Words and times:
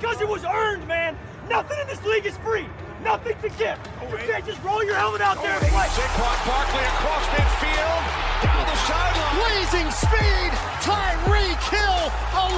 because 0.00 0.20
it 0.22 0.28
was 0.28 0.44
earned, 0.48 0.88
man. 0.88 1.14
Nothing 1.50 1.78
in 1.80 1.86
this 1.86 2.02
league 2.06 2.24
is 2.24 2.36
free. 2.38 2.64
Nothing 3.04 3.36
to 3.44 3.48
give. 3.60 3.76
You 4.00 4.16
can't 4.24 4.44
just 4.46 4.62
roll 4.64 4.82
your 4.82 4.94
helmet 4.96 5.20
out 5.20 5.36
there 5.42 5.52
and 5.52 5.68
play. 5.68 5.88
Saquon 5.92 6.38
Barkley 6.48 6.84
across 6.96 7.24
midfield, 7.36 8.02
down 8.40 8.64
the 8.64 8.76
sideline. 8.88 9.34
Blazing 9.36 9.88
speed. 9.92 10.50
Tyreek 10.80 11.60
Hill 11.68 12.00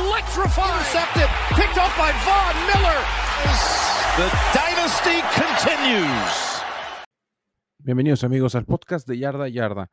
electrifying. 0.06 0.70
Intercepted. 0.78 1.28
Picked 1.58 1.78
up 1.82 1.90
by 1.98 2.14
Von 2.22 2.54
Miller. 2.70 3.00
The 4.14 4.28
dynasty 4.54 5.18
continues. 5.34 6.62
Bienvenidos 7.78 8.22
amigos 8.22 8.54
al 8.54 8.64
podcast 8.64 9.08
de 9.08 9.18
Yarda 9.18 9.48
Yarda. 9.48 9.90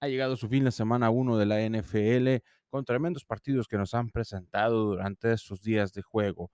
Ha 0.00 0.08
llegado 0.08 0.36
su 0.36 0.48
fin 0.48 0.64
la 0.64 0.70
semana 0.70 1.10
1 1.10 1.36
de 1.36 1.44
la 1.44 1.60
NFL 1.68 2.42
con 2.70 2.84
tremendos 2.86 3.26
partidos 3.26 3.66
que 3.68 3.76
nos 3.76 3.92
han 3.92 4.08
presentado 4.08 4.84
durante 4.84 5.32
estos 5.32 5.60
días 5.60 5.92
de 5.92 6.00
juego. 6.00 6.50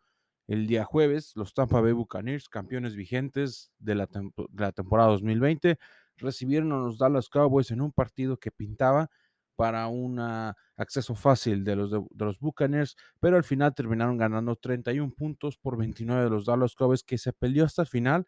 El 0.46 0.66
día 0.66 0.84
jueves, 0.84 1.32
los 1.36 1.54
Tampa 1.54 1.80
Bay 1.80 1.92
Buccaneers, 1.92 2.48
campeones 2.48 2.96
vigentes 2.96 3.72
de 3.78 3.94
la, 3.94 4.06
de 4.06 4.32
la 4.62 4.72
temporada 4.72 5.10
2020, 5.10 5.78
recibieron 6.16 6.72
a 6.72 6.76
los 6.78 6.98
Dallas 6.98 7.28
Cowboys 7.28 7.70
en 7.70 7.80
un 7.80 7.92
partido 7.92 8.36
que 8.36 8.50
pintaba 8.50 9.10
para 9.56 9.86
un 9.86 10.18
acceso 10.76 11.14
fácil 11.14 11.64
de 11.64 11.76
los, 11.76 11.90
de, 11.90 12.00
los 12.16 12.38
Buccaneers, 12.40 12.96
pero 13.20 13.36
al 13.36 13.44
final 13.44 13.74
terminaron 13.74 14.18
ganando 14.18 14.56
31 14.56 15.12
puntos 15.14 15.56
por 15.56 15.76
29 15.76 16.24
de 16.24 16.30
los 16.30 16.46
Dallas 16.46 16.74
Cowboys, 16.74 17.04
que 17.04 17.18
se 17.18 17.32
peleó 17.32 17.64
hasta 17.64 17.82
el 17.82 17.88
final, 17.88 18.26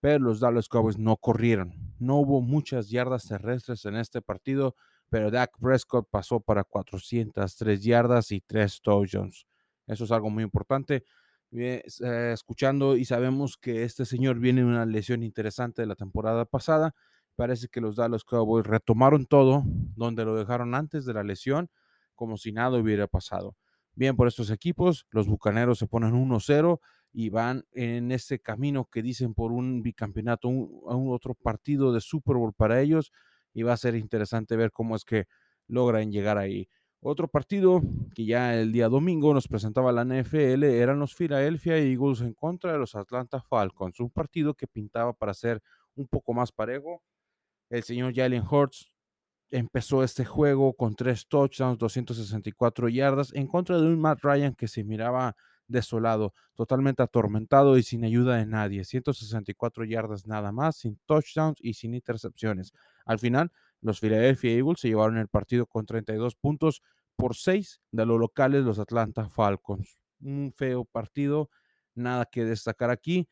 pero 0.00 0.20
los 0.20 0.40
Dallas 0.40 0.68
Cowboys 0.68 0.98
no 0.98 1.16
corrieron. 1.16 1.74
No 1.98 2.16
hubo 2.16 2.40
muchas 2.40 2.90
yardas 2.90 3.26
terrestres 3.26 3.84
en 3.84 3.96
este 3.96 4.22
partido, 4.22 4.76
pero 5.08 5.30
Dak 5.30 5.58
Prescott 5.60 6.08
pasó 6.10 6.40
para 6.40 6.64
403 6.64 7.82
yardas 7.82 8.30
y 8.32 8.40
3 8.40 8.80
touchdowns. 8.82 9.46
Eso 9.86 10.04
es 10.04 10.12
algo 10.12 10.30
muy 10.30 10.44
importante. 10.44 11.04
Eh, 11.54 11.82
escuchando 12.32 12.96
y 12.96 13.04
sabemos 13.04 13.58
que 13.58 13.84
este 13.84 14.06
señor 14.06 14.38
viene 14.38 14.62
de 14.62 14.66
una 14.68 14.86
lesión 14.86 15.22
interesante 15.22 15.82
de 15.82 15.86
la 15.86 15.96
temporada 15.96 16.46
pasada. 16.46 16.94
Parece 17.36 17.68
que 17.68 17.82
los 17.82 17.96
Dallas 17.96 18.24
Cowboys 18.24 18.66
retomaron 18.66 19.26
todo 19.26 19.62
donde 19.66 20.24
lo 20.24 20.34
dejaron 20.34 20.74
antes 20.74 21.04
de 21.04 21.12
la 21.12 21.22
lesión, 21.22 21.68
como 22.14 22.38
si 22.38 22.52
nada 22.52 22.78
hubiera 22.78 23.06
pasado. 23.06 23.54
Bien, 23.94 24.16
por 24.16 24.28
estos 24.28 24.50
equipos, 24.50 25.06
los 25.10 25.26
Bucaneros 25.28 25.78
se 25.78 25.86
ponen 25.86 26.14
1-0 26.14 26.80
y 27.12 27.28
van 27.28 27.64
en 27.72 28.12
ese 28.12 28.38
camino 28.38 28.86
que 28.90 29.02
dicen 29.02 29.34
por 29.34 29.52
un 29.52 29.82
bicampeonato, 29.82 30.48
un, 30.48 30.70
un 30.84 31.12
otro 31.12 31.34
partido 31.34 31.92
de 31.92 32.00
Super 32.00 32.36
Bowl 32.36 32.54
para 32.54 32.80
ellos 32.80 33.12
y 33.52 33.62
va 33.62 33.74
a 33.74 33.76
ser 33.76 33.94
interesante 33.94 34.56
ver 34.56 34.72
cómo 34.72 34.96
es 34.96 35.04
que 35.04 35.26
logran 35.68 36.10
llegar 36.10 36.38
ahí. 36.38 36.68
Otro 37.04 37.26
partido 37.26 37.82
que 38.14 38.24
ya 38.24 38.54
el 38.54 38.70
día 38.70 38.88
domingo 38.88 39.34
nos 39.34 39.48
presentaba 39.48 39.90
la 39.90 40.04
NFL 40.04 40.62
eran 40.62 41.00
los 41.00 41.16
Philadelphia 41.16 41.76
Eagles 41.76 42.20
en 42.20 42.32
contra 42.32 42.72
de 42.72 42.78
los 42.78 42.94
Atlanta 42.94 43.40
Falcons, 43.40 43.98
un 43.98 44.10
partido 44.10 44.54
que 44.54 44.68
pintaba 44.68 45.12
para 45.12 45.34
ser 45.34 45.60
un 45.96 46.06
poco 46.06 46.32
más 46.32 46.52
parejo. 46.52 47.02
El 47.70 47.82
señor 47.82 48.14
Jalen 48.14 48.44
Hurts 48.48 48.92
empezó 49.50 50.04
este 50.04 50.24
juego 50.24 50.74
con 50.74 50.94
tres 50.94 51.26
touchdowns, 51.26 51.76
264 51.78 52.88
yardas 52.88 53.32
en 53.34 53.48
contra 53.48 53.80
de 53.80 53.86
un 53.88 54.00
Matt 54.00 54.20
Ryan 54.22 54.54
que 54.54 54.68
se 54.68 54.84
miraba 54.84 55.34
desolado, 55.66 56.32
totalmente 56.54 57.02
atormentado 57.02 57.76
y 57.78 57.82
sin 57.82 58.04
ayuda 58.04 58.36
de 58.36 58.46
nadie. 58.46 58.84
164 58.84 59.84
yardas 59.84 60.26
nada 60.26 60.52
más, 60.52 60.76
sin 60.76 61.00
touchdowns 61.06 61.58
y 61.60 61.74
sin 61.74 61.94
intercepciones. 61.94 62.72
Al 63.04 63.18
final, 63.18 63.50
los 63.82 64.00
Philadelphia 64.00 64.52
Eagles 64.52 64.80
se 64.80 64.88
llevaron 64.88 65.18
el 65.18 65.28
partido 65.28 65.66
con 65.66 65.84
32 65.84 66.34
puntos 66.36 66.82
por 67.16 67.36
6 67.36 67.80
de 67.90 68.06
los 68.06 68.18
locales, 68.18 68.64
los 68.64 68.78
Atlanta 68.78 69.28
Falcons. 69.28 69.98
Un 70.20 70.52
feo 70.56 70.84
partido, 70.84 71.50
nada 71.94 72.26
que 72.26 72.44
destacar 72.44 72.90
aquí, 72.90 73.28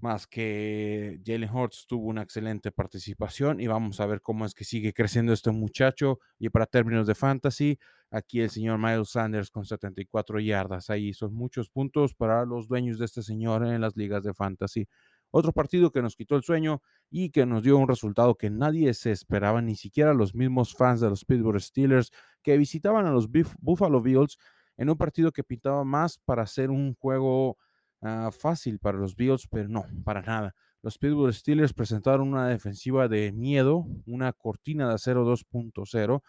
más 0.00 0.26
que 0.26 1.20
Jalen 1.26 1.54
Hurts 1.54 1.86
tuvo 1.86 2.08
una 2.08 2.22
excelente 2.22 2.72
participación 2.72 3.60
y 3.60 3.66
vamos 3.66 4.00
a 4.00 4.06
ver 4.06 4.22
cómo 4.22 4.46
es 4.46 4.54
que 4.54 4.64
sigue 4.64 4.94
creciendo 4.94 5.32
este 5.32 5.50
muchacho. 5.50 6.20
Y 6.38 6.48
para 6.48 6.64
términos 6.66 7.06
de 7.06 7.14
fantasy, 7.14 7.78
aquí 8.10 8.40
el 8.40 8.48
señor 8.48 8.78
Miles 8.78 9.10
Sanders 9.10 9.50
con 9.50 9.66
74 9.66 10.40
yardas. 10.40 10.88
Ahí 10.88 11.12
son 11.12 11.34
muchos 11.34 11.68
puntos 11.68 12.14
para 12.14 12.46
los 12.46 12.66
dueños 12.66 12.98
de 12.98 13.04
este 13.04 13.22
señor 13.22 13.66
en 13.66 13.80
las 13.82 13.94
ligas 13.94 14.22
de 14.22 14.32
fantasy. 14.32 14.88
Otro 15.30 15.52
partido 15.52 15.90
que 15.90 16.02
nos 16.02 16.16
quitó 16.16 16.36
el 16.36 16.42
sueño 16.42 16.82
y 17.10 17.30
que 17.30 17.46
nos 17.46 17.62
dio 17.62 17.76
un 17.76 17.88
resultado 17.88 18.36
que 18.36 18.50
nadie 18.50 18.92
se 18.94 19.12
esperaba, 19.12 19.62
ni 19.62 19.76
siquiera 19.76 20.14
los 20.14 20.34
mismos 20.34 20.74
fans 20.74 21.00
de 21.00 21.08
los 21.08 21.24
Pittsburgh 21.24 21.60
Steelers 21.60 22.10
que 22.42 22.56
visitaban 22.56 23.06
a 23.06 23.12
los 23.12 23.28
Buffalo 23.60 24.00
Bills 24.00 24.38
en 24.76 24.90
un 24.90 24.96
partido 24.96 25.30
que 25.30 25.44
pintaba 25.44 25.84
más 25.84 26.18
para 26.18 26.46
ser 26.46 26.70
un 26.70 26.94
juego 26.94 27.58
uh, 28.00 28.30
fácil 28.32 28.78
para 28.78 28.98
los 28.98 29.14
Bills, 29.14 29.46
pero 29.48 29.68
no, 29.68 29.84
para 30.04 30.22
nada. 30.22 30.54
Los 30.82 30.98
Pittsburgh 30.98 31.34
Steelers 31.34 31.74
presentaron 31.74 32.28
una 32.28 32.48
defensiva 32.48 33.06
de 33.06 33.30
miedo, 33.32 33.86
una 34.06 34.32
cortina 34.32 34.88
de 34.88 34.94
acero 34.94 35.26
2.0, 35.26 36.22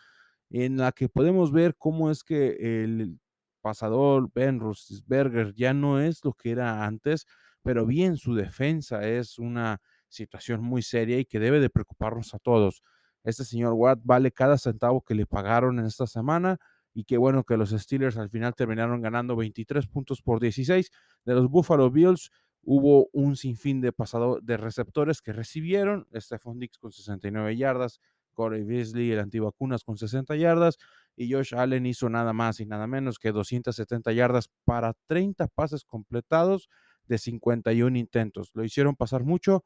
en 0.50 0.78
la 0.78 0.92
que 0.92 1.08
podemos 1.08 1.52
ver 1.52 1.76
cómo 1.78 2.12
es 2.12 2.24
que 2.24 2.84
el 2.84 3.20
pasador 3.62 4.30
Ben 4.34 4.60
Roethlisberger 4.60 5.54
ya 5.54 5.74
no 5.74 6.02
es 6.02 6.24
lo 6.26 6.34
que 6.34 6.52
era 6.52 6.86
antes, 6.86 7.26
pero 7.64 7.86
bien 7.86 8.18
su 8.18 8.36
defensa 8.36 9.08
es 9.08 9.40
una 9.40 9.82
situación 10.10 10.62
muy 10.64 10.82
seria 10.82 11.20
y 11.20 11.26
que 11.26 11.40
debe 11.40 11.60
de 11.60 11.70
preocuparnos 11.70 12.34
a 12.34 12.40
todos. 12.40 12.84
Este 13.24 13.46
señor 13.46 13.74
Watt 13.74 14.00
vale 14.04 14.32
cada 14.32 14.58
centavo 14.58 15.02
que 15.02 15.16
le 15.16 15.26
pagaron 15.26 15.80
en 15.80 15.86
esta 15.86 16.08
semana 16.08 16.58
y 16.94 17.06
qué 17.06 17.18
bueno 17.18 17.44
que 17.44 17.58
los 17.58 17.70
Steelers 17.70 18.18
al 18.18 18.30
final 18.30 18.54
terminaron 18.56 19.02
ganando 19.02 19.36
23 19.36 19.88
puntos 19.88 20.22
por 20.22 20.40
16 20.40 20.92
de 21.26 21.34
los 21.34 21.50
Buffalo 21.50 21.90
Bills. 21.90 22.32
Hubo 22.64 23.10
un 23.14 23.36
sinfín 23.36 23.82
de 23.82 23.92
pasado 23.92 24.40
de 24.42 24.58
receptores 24.58 25.22
que 25.22 25.34
recibieron, 25.34 26.08
Stephon 26.14 26.60
Dix 26.60 26.78
con 26.78 26.92
69 26.92 27.56
yardas, 27.58 28.00
Corey 28.34 28.64
Beasley, 28.64 29.12
el 29.12 29.20
antivacunas 29.20 29.84
con 29.84 29.98
60 29.98 30.36
yardas 30.36 30.78
y 31.16 31.32
Josh 31.32 31.56
Allen 31.56 31.86
hizo 31.86 32.10
nada 32.10 32.34
más 32.34 32.60
y 32.60 32.66
nada 32.66 32.88
menos 32.88 33.20
que 33.20 33.32
270 33.32 34.12
yardas 34.14 34.50
para 34.64 34.94
30 35.08 35.48
pases 35.48 35.84
completados 35.84 36.70
de 37.12 37.18
51 37.18 37.98
intentos. 37.98 38.52
Lo 38.54 38.64
hicieron 38.64 38.96
pasar 38.96 39.26
mucho 39.26 39.66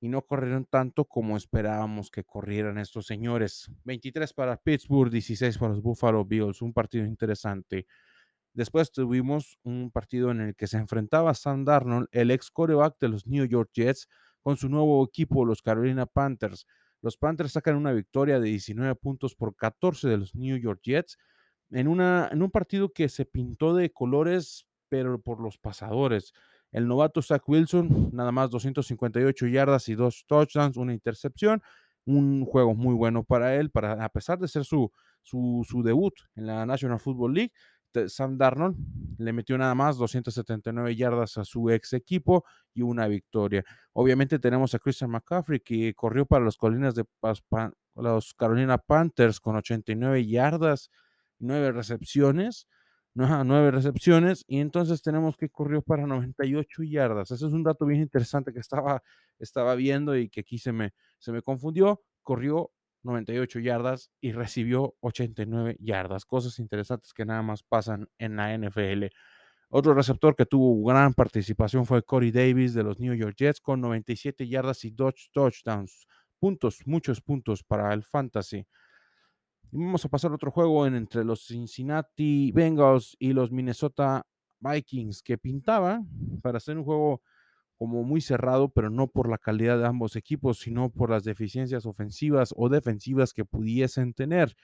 y 0.00 0.08
no 0.08 0.22
corrieron 0.22 0.64
tanto 0.64 1.04
como 1.04 1.36
esperábamos 1.36 2.10
que 2.10 2.24
corrieran 2.24 2.78
estos 2.78 3.04
señores. 3.04 3.70
23 3.84 4.32
para 4.32 4.56
Pittsburgh, 4.56 5.10
16 5.10 5.58
para 5.58 5.74
los 5.74 5.82
Buffalo 5.82 6.24
Bills, 6.24 6.62
un 6.62 6.72
partido 6.72 7.04
interesante. 7.04 7.86
Después 8.54 8.90
tuvimos 8.92 9.58
un 9.62 9.90
partido 9.90 10.30
en 10.30 10.40
el 10.40 10.56
que 10.56 10.66
se 10.66 10.78
enfrentaba 10.78 11.34
Sam 11.34 11.66
Darnold, 11.66 12.08
el 12.12 12.30
ex 12.30 12.50
coreback 12.50 12.98
de 12.98 13.08
los 13.08 13.26
New 13.26 13.44
York 13.44 13.70
Jets, 13.74 14.08
con 14.40 14.56
su 14.56 14.70
nuevo 14.70 15.04
equipo, 15.04 15.44
los 15.44 15.60
Carolina 15.60 16.06
Panthers. 16.06 16.66
Los 17.02 17.18
Panthers 17.18 17.52
sacan 17.52 17.76
una 17.76 17.92
victoria 17.92 18.40
de 18.40 18.48
19 18.48 18.94
puntos 18.94 19.34
por 19.34 19.54
14 19.54 20.08
de 20.08 20.16
los 20.16 20.34
New 20.34 20.56
York 20.56 20.80
Jets 20.82 21.18
en, 21.70 21.88
una, 21.88 22.30
en 22.32 22.42
un 22.42 22.50
partido 22.50 22.90
que 22.90 23.10
se 23.10 23.26
pintó 23.26 23.74
de 23.74 23.92
colores, 23.92 24.66
pero 24.88 25.20
por 25.20 25.40
los 25.40 25.58
pasadores. 25.58 26.32
El 26.74 26.88
novato 26.88 27.22
Zach 27.22 27.48
Wilson, 27.48 28.10
nada 28.12 28.32
más 28.32 28.50
258 28.50 29.46
yardas 29.46 29.88
y 29.88 29.94
dos 29.94 30.24
touchdowns, 30.26 30.76
una 30.76 30.92
intercepción. 30.92 31.62
Un 32.04 32.44
juego 32.44 32.74
muy 32.74 32.94
bueno 32.94 33.22
para 33.22 33.54
él, 33.54 33.70
para, 33.70 34.04
a 34.04 34.08
pesar 34.08 34.40
de 34.40 34.48
ser 34.48 34.64
su, 34.64 34.90
su, 35.22 35.82
debut 35.84 36.12
en 36.34 36.48
la 36.48 36.66
National 36.66 36.98
Football 36.98 37.32
League. 37.32 37.52
Sam 38.08 38.36
Darnold 38.36 38.76
le 39.18 39.32
metió 39.32 39.56
nada 39.56 39.76
más 39.76 39.96
279 39.98 40.96
yardas 40.96 41.38
a 41.38 41.44
su 41.44 41.70
ex 41.70 41.92
equipo 41.92 42.44
y 42.74 42.82
una 42.82 43.06
victoria. 43.06 43.64
Obviamente 43.92 44.40
tenemos 44.40 44.74
a 44.74 44.80
Christian 44.80 45.12
McCaffrey 45.12 45.60
que 45.60 45.94
corrió 45.94 46.26
para 46.26 46.44
los 46.44 46.56
colinas 46.56 46.96
de 46.96 47.04
los 47.94 48.34
Carolina 48.34 48.78
Panthers 48.78 49.38
con 49.38 49.54
89 49.54 50.26
yardas, 50.26 50.90
y 51.38 51.44
9 51.46 51.70
recepciones 51.70 52.66
nueve 53.14 53.70
recepciones 53.70 54.44
y 54.48 54.58
entonces 54.58 55.02
tenemos 55.02 55.36
que 55.36 55.48
corrió 55.48 55.82
para 55.82 56.06
98 56.06 56.82
yardas. 56.82 57.30
Ese 57.30 57.46
es 57.46 57.52
un 57.52 57.62
dato 57.62 57.86
bien 57.86 58.00
interesante 58.00 58.52
que 58.52 58.60
estaba, 58.60 59.02
estaba 59.38 59.74
viendo 59.74 60.16
y 60.16 60.28
que 60.28 60.40
aquí 60.40 60.58
se 60.58 60.72
me, 60.72 60.92
se 61.18 61.32
me 61.32 61.42
confundió. 61.42 62.02
Corrió 62.22 62.72
98 63.04 63.60
yardas 63.60 64.10
y 64.20 64.32
recibió 64.32 64.96
89 65.00 65.76
yardas. 65.80 66.24
Cosas 66.24 66.58
interesantes 66.58 67.12
que 67.12 67.24
nada 67.24 67.42
más 67.42 67.62
pasan 67.62 68.08
en 68.18 68.36
la 68.36 68.52
NFL. 68.56 69.06
Otro 69.68 69.94
receptor 69.94 70.36
que 70.36 70.46
tuvo 70.46 70.84
gran 70.84 71.14
participación 71.14 71.86
fue 71.86 72.02
Corey 72.02 72.30
Davis 72.30 72.74
de 72.74 72.82
los 72.82 72.98
New 73.00 73.14
York 73.14 73.34
Jets 73.36 73.60
con 73.60 73.80
97 73.80 74.48
yardas 74.48 74.84
y 74.84 74.90
dos 74.90 75.30
touchdowns. 75.32 76.06
Puntos, 76.38 76.80
muchos 76.86 77.20
puntos 77.20 77.62
para 77.62 77.92
el 77.92 78.02
fantasy. 78.02 78.66
Vamos 79.76 80.04
a 80.04 80.08
pasar 80.08 80.30
a 80.30 80.36
otro 80.36 80.52
juego 80.52 80.86
en, 80.86 80.94
entre 80.94 81.24
los 81.24 81.48
Cincinnati 81.48 82.52
Bengals 82.52 83.16
y 83.18 83.32
los 83.32 83.50
Minnesota 83.50 84.24
Vikings, 84.60 85.20
que 85.20 85.36
pintaba 85.36 86.00
para 86.42 86.60
ser 86.60 86.78
un 86.78 86.84
juego 86.84 87.22
como 87.76 88.04
muy 88.04 88.20
cerrado, 88.20 88.68
pero 88.68 88.88
no 88.88 89.08
por 89.08 89.28
la 89.28 89.36
calidad 89.36 89.76
de 89.76 89.86
ambos 89.86 90.14
equipos, 90.14 90.60
sino 90.60 90.90
por 90.90 91.10
las 91.10 91.24
deficiencias 91.24 91.86
ofensivas 91.86 92.54
o 92.56 92.68
defensivas 92.68 93.32
que 93.32 93.44
pudiesen 93.44 94.14
tener. 94.14 94.54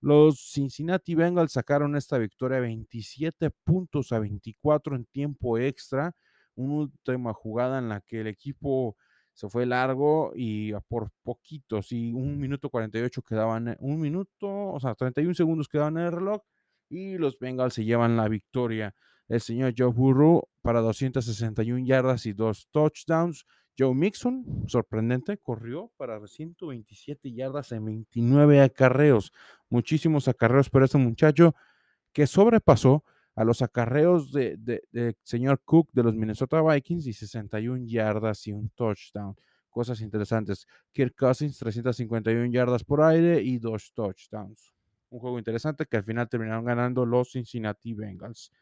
Los 0.00 0.52
Cincinnati 0.52 1.16
Bengals 1.16 1.50
sacaron 1.50 1.96
esta 1.96 2.16
victoria 2.18 2.60
27 2.60 3.50
puntos 3.64 4.12
a 4.12 4.20
24 4.20 4.94
en 4.94 5.04
tiempo 5.06 5.58
extra. 5.58 6.14
Una 6.54 6.74
última 6.74 7.32
jugada 7.32 7.80
en 7.80 7.88
la 7.88 8.00
que 8.02 8.20
el 8.20 8.28
equipo 8.28 8.96
se 9.34 9.48
fue 9.48 9.66
largo 9.66 10.32
y 10.34 10.72
por 10.88 11.10
poquitos, 11.22 11.92
y 11.92 12.12
un 12.12 12.38
minuto 12.38 12.70
48 12.70 13.22
quedaban, 13.22 13.76
un 13.80 14.00
minuto, 14.00 14.48
o 14.48 14.80
sea, 14.80 14.94
31 14.94 15.34
segundos 15.34 15.68
quedaban 15.68 15.98
en 15.98 16.04
el 16.04 16.12
reloj 16.12 16.42
y 16.88 17.18
los 17.18 17.38
Bengals 17.38 17.74
se 17.74 17.84
llevan 17.84 18.16
la 18.16 18.28
victoria. 18.28 18.94
El 19.28 19.40
señor 19.40 19.74
Joe 19.76 19.88
Burrow 19.92 20.48
para 20.62 20.80
261 20.80 21.84
yardas 21.84 22.26
y 22.26 22.32
dos 22.32 22.68
touchdowns. 22.70 23.46
Joe 23.76 23.94
Mixon, 23.94 24.64
sorprendente, 24.68 25.36
corrió 25.38 25.90
para 25.96 26.24
127 26.24 27.32
yardas 27.32 27.72
en 27.72 27.84
29 27.86 28.60
acarreos. 28.60 29.32
Muchísimos 29.68 30.28
acarreos 30.28 30.70
para 30.70 30.84
este 30.84 30.98
muchacho 30.98 31.56
que 32.12 32.28
sobrepasó 32.28 33.02
a 33.34 33.44
los 33.44 33.62
acarreos 33.62 34.32
de, 34.32 34.56
de, 34.58 35.16
señor 35.22 35.60
Cook 35.64 35.90
de 35.92 36.02
los 36.02 36.14
Minnesota 36.14 36.62
Vikings 36.62 37.06
y 37.06 37.12
61 37.12 37.86
yardas 37.86 38.46
y 38.46 38.52
un 38.52 38.70
touchdown. 38.70 39.36
Cosas 39.70 40.00
interesantes. 40.00 40.66
Kirk 40.92 41.16
Cousins, 41.16 41.58
351 41.58 42.52
yardas 42.52 42.84
por 42.84 43.02
aire 43.02 43.42
y 43.42 43.58
dos 43.58 43.92
touchdowns. 43.92 44.72
Un 45.10 45.18
juego 45.18 45.38
interesante 45.38 45.86
que 45.86 45.96
al 45.96 46.04
final 46.04 46.28
terminaron 46.28 46.64
ganando 46.64 47.04
los 47.04 47.32
Cincinnati 47.32 47.92
Bengals. 47.92 48.52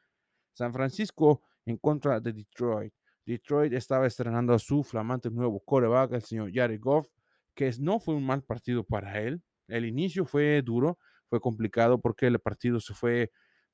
San 0.55 0.73
Francisco 0.73 1.43
en 1.67 1.77
contra 1.77 2.21
de 2.21 2.33
Detroit. 2.33 2.93
Detroit 3.25 3.73
estaba 3.75 4.07
estrenando 4.07 4.55
a 4.55 4.59
su 4.59 4.83
flamante 4.83 5.31
nuevo 5.31 5.61
coreback, 5.61 6.13
el 6.13 6.23
señor 6.23 6.51
Jared 6.53 6.81
Goff, 6.81 7.09
que 7.55 7.73
no 7.79 8.01
fue 8.01 8.15
un 8.15 8.25
mal 8.25 8.43
partido 8.43 8.83
para 8.83 9.21
él. 9.21 9.43
El 9.69 9.85
inicio 9.85 10.25
fue 10.25 10.61
duro, 10.63 10.99
fue 11.29 11.41
complicado 11.41 12.01
porque 12.01 12.27
el 12.27 12.39
partido 12.41 12.81
se 12.81 12.95
fue 12.95 13.31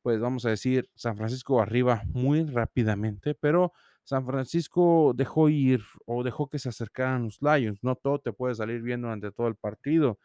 pues 0.08 0.20
vamos 0.20 0.46
a 0.46 0.48
decir, 0.48 0.88
San 0.94 1.18
Francisco 1.18 1.60
arriba 1.60 2.02
muy 2.06 2.42
rápidamente, 2.42 3.34
pero 3.34 3.74
San 4.04 4.24
Francisco 4.24 5.12
dejó 5.14 5.50
ir 5.50 5.82
o 6.06 6.24
dejó 6.24 6.48
que 6.48 6.58
se 6.58 6.70
acercaran 6.70 7.24
los 7.24 7.42
Lions. 7.42 7.80
No 7.82 7.94
todo 7.94 8.18
te 8.18 8.32
puede 8.32 8.54
salir 8.54 8.80
bien 8.80 9.02
durante 9.02 9.30
todo 9.32 9.48
el 9.48 9.56
partido. 9.56 10.18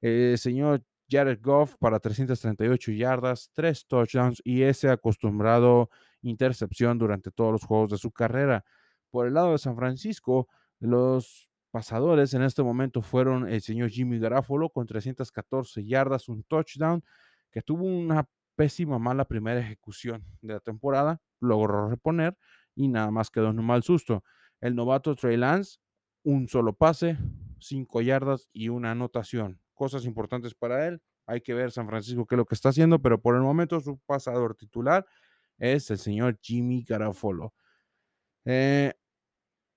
Eh, 0.00 0.36
señor 0.38 0.82
Jared 1.10 1.38
Goff 1.42 1.76
para 1.78 2.00
338 2.00 2.92
yardas, 2.92 3.50
tres 3.52 3.86
touchdowns 3.86 4.40
y 4.42 4.62
ese 4.62 4.88
acostumbrado 4.88 5.90
intercepción 6.22 6.96
durante 6.96 7.30
todos 7.30 7.52
los 7.52 7.62
juegos 7.62 7.90
de 7.90 7.98
su 7.98 8.12
carrera. 8.12 8.64
Por 9.10 9.26
el 9.26 9.34
lado 9.34 9.52
de 9.52 9.58
San 9.58 9.76
Francisco, 9.76 10.48
los 10.80 11.50
pasadores 11.70 12.32
en 12.32 12.40
este 12.40 12.62
momento 12.62 13.02
fueron 13.02 13.46
el 13.50 13.60
señor 13.60 13.90
Jimmy 13.90 14.18
Garafolo 14.18 14.70
con 14.70 14.86
314 14.86 15.84
yardas, 15.84 16.26
un 16.30 16.42
touchdown, 16.42 17.04
que 17.50 17.60
tuvo 17.60 17.84
una 17.84 18.26
pésima, 18.56 18.98
mala 18.98 19.26
primera 19.26 19.60
ejecución 19.60 20.24
de 20.42 20.54
la 20.54 20.60
temporada, 20.60 21.20
logró 21.40 21.88
reponer 21.88 22.36
y 22.74 22.88
nada 22.88 23.10
más 23.10 23.30
quedó 23.30 23.50
en 23.50 23.58
un 23.58 23.66
mal 23.66 23.82
susto. 23.82 24.24
El 24.60 24.74
novato 24.74 25.14
Trey 25.14 25.36
Lance, 25.36 25.78
un 26.24 26.48
solo 26.48 26.72
pase, 26.72 27.18
cinco 27.60 28.00
yardas 28.00 28.48
y 28.52 28.68
una 28.68 28.90
anotación. 28.90 29.60
Cosas 29.74 30.04
importantes 30.04 30.54
para 30.54 30.88
él. 30.88 31.00
Hay 31.26 31.40
que 31.40 31.54
ver 31.54 31.70
San 31.70 31.86
Francisco 31.86 32.26
qué 32.26 32.34
es 32.34 32.38
lo 32.38 32.46
que 32.46 32.54
está 32.54 32.70
haciendo, 32.70 33.00
pero 33.00 33.20
por 33.20 33.34
el 33.34 33.42
momento 33.42 33.80
su 33.80 33.98
pasador 33.98 34.54
titular 34.54 35.06
es 35.58 35.90
el 35.90 35.98
señor 35.98 36.38
Jimmy 36.40 36.82
Garafolo. 36.82 37.54
Eh, 38.44 38.92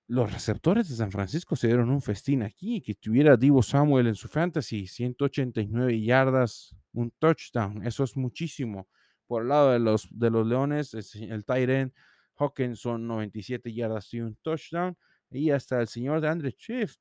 los 0.10 0.34
receptores 0.34 0.90
de 0.90 0.96
San 0.96 1.12
Francisco 1.12 1.56
se 1.56 1.68
dieron 1.68 1.92
un 1.92 2.02
festín 2.02 2.42
aquí, 2.42 2.82
que 2.82 2.96
tuviera 2.96 3.38
Divo 3.38 3.62
Samuel 3.62 4.08
en 4.08 4.16
su 4.16 4.28
fantasy, 4.28 4.88
189 4.88 6.02
yardas, 6.02 6.76
un 6.94 7.12
touchdown, 7.12 7.86
eso 7.86 8.04
es 8.04 8.18
muchísimo. 8.18 8.88
Por 9.28 9.44
el 9.44 9.50
lado 9.50 9.72
de 9.72 9.78
los, 9.78 10.08
de 10.10 10.32
los 10.32 10.48
Leones, 10.48 10.96
el 11.14 11.46
Tyren 11.46 11.94
Hawkinson, 12.38 13.06
97 13.06 13.72
yardas 13.72 14.12
y 14.16 14.22
un 14.22 14.36
touchdown, 14.38 14.98
y 15.30 15.52
hasta 15.52 15.80
el 15.80 15.88
señor 15.88 16.22
de 16.22 16.30
Andre 16.30 16.56
Swift 16.58 16.98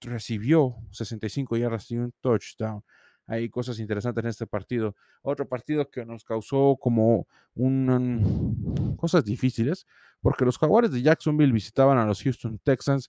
recibió 0.00 0.76
65 0.92 1.58
yardas 1.58 1.90
y 1.90 1.98
un 1.98 2.14
touchdown 2.22 2.82
hay 3.30 3.48
cosas 3.48 3.78
interesantes 3.78 4.24
en 4.24 4.28
este 4.28 4.46
partido. 4.46 4.96
Otro 5.22 5.48
partido 5.48 5.88
que 5.88 6.04
nos 6.04 6.24
causó 6.24 6.76
como 6.80 7.28
un, 7.54 8.96
cosas 8.98 9.24
difíciles, 9.24 9.86
porque 10.20 10.44
los 10.44 10.58
jaguares 10.58 10.90
de 10.90 11.00
Jacksonville 11.00 11.52
visitaban 11.52 11.96
a 11.96 12.04
los 12.04 12.22
Houston 12.24 12.58
Texans 12.58 13.08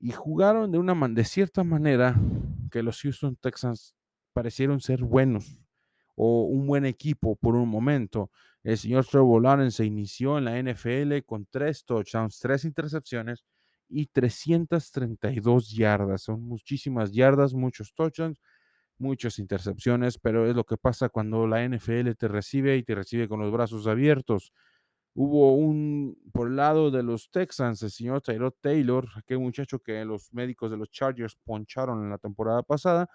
y 0.00 0.12
jugaron 0.12 0.72
de, 0.72 0.78
una, 0.78 0.94
de 1.08 1.24
cierta 1.24 1.62
manera 1.62 2.18
que 2.70 2.82
los 2.82 3.02
Houston 3.02 3.36
Texans 3.36 3.94
parecieron 4.32 4.80
ser 4.80 5.04
buenos 5.04 5.60
o 6.14 6.44
un 6.44 6.66
buen 6.66 6.86
equipo 6.86 7.36
por 7.36 7.54
un 7.54 7.68
momento. 7.68 8.30
El 8.62 8.78
señor 8.78 9.04
Trevor 9.04 9.42
Lawrence 9.42 9.76
se 9.76 9.84
inició 9.84 10.38
en 10.38 10.46
la 10.46 10.58
NFL 10.58 11.18
con 11.26 11.46
tres 11.50 11.84
touchdowns, 11.84 12.38
tres 12.38 12.64
intercepciones 12.64 13.44
y 13.90 14.06
332 14.06 15.70
yardas. 15.70 16.22
Son 16.22 16.40
muchísimas 16.40 17.12
yardas, 17.12 17.52
muchos 17.52 17.92
touchdowns 17.92 18.40
muchas 18.98 19.38
intercepciones, 19.38 20.18
pero 20.18 20.48
es 20.48 20.56
lo 20.56 20.64
que 20.64 20.76
pasa 20.76 21.08
cuando 21.08 21.46
la 21.46 21.64
NFL 21.64 22.12
te 22.16 22.28
recibe 22.28 22.76
y 22.76 22.82
te 22.82 22.94
recibe 22.94 23.28
con 23.28 23.40
los 23.40 23.52
brazos 23.52 23.86
abiertos. 23.86 24.52
Hubo 25.14 25.54
un, 25.54 26.18
por 26.32 26.48
el 26.48 26.56
lado 26.56 26.90
de 26.90 27.04
los 27.04 27.30
Texans, 27.30 27.82
el 27.82 27.90
señor 27.90 28.20
Tyrod 28.20 28.54
Taylor, 28.60 29.06
aquel 29.16 29.38
muchacho 29.38 29.78
que 29.78 30.04
los 30.04 30.32
médicos 30.32 30.70
de 30.72 30.76
los 30.76 30.90
Chargers 30.90 31.36
poncharon 31.44 32.02
en 32.02 32.10
la 32.10 32.18
temporada 32.18 32.62
pasada, 32.62 33.08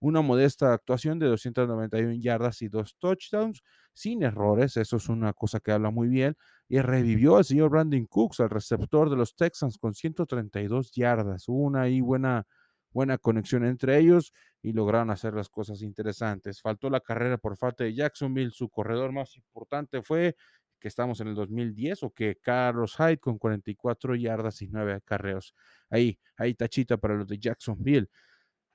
una 0.00 0.20
modesta 0.20 0.72
actuación 0.74 1.18
de 1.18 1.26
291 1.26 2.14
yardas 2.20 2.62
y 2.62 2.68
dos 2.68 2.96
touchdowns, 2.98 3.62
sin 3.92 4.22
errores, 4.22 4.76
eso 4.76 4.96
es 4.96 5.08
una 5.08 5.32
cosa 5.32 5.58
que 5.60 5.72
habla 5.72 5.90
muy 5.90 6.08
bien, 6.08 6.36
y 6.68 6.80
revivió 6.80 7.36
al 7.36 7.44
señor 7.44 7.70
Brandon 7.70 8.06
Cooks, 8.06 8.40
al 8.40 8.50
receptor 8.50 9.10
de 9.10 9.16
los 9.16 9.34
Texans, 9.34 9.78
con 9.78 9.94
132 9.94 10.92
yardas. 10.92 11.48
Hubo 11.48 11.62
una 11.62 11.82
ahí 11.82 12.00
buena, 12.00 12.46
buena 12.92 13.18
conexión 13.18 13.64
entre 13.64 13.98
ellos 13.98 14.32
y 14.62 14.72
lograron 14.72 15.10
hacer 15.10 15.34
las 15.34 15.48
cosas 15.48 15.82
interesantes. 15.82 16.60
Faltó 16.60 16.90
la 16.90 17.00
carrera 17.00 17.38
por 17.38 17.56
falta 17.56 17.84
de 17.84 17.94
Jacksonville, 17.94 18.50
su 18.50 18.68
corredor 18.68 19.12
más 19.12 19.36
importante 19.36 20.02
fue 20.02 20.36
que 20.78 20.88
estamos 20.88 21.20
en 21.20 21.28
el 21.28 21.34
2010 21.34 22.02
o 22.04 22.10
que 22.10 22.36
Carlos 22.36 22.96
Hyde 22.96 23.18
con 23.18 23.38
44 23.38 24.14
yardas 24.14 24.62
y 24.62 24.68
9 24.68 25.00
carreos. 25.04 25.54
Ahí, 25.90 26.18
ahí 26.36 26.54
tachita 26.54 26.96
para 26.96 27.14
los 27.14 27.26
de 27.26 27.38
Jacksonville. 27.38 28.08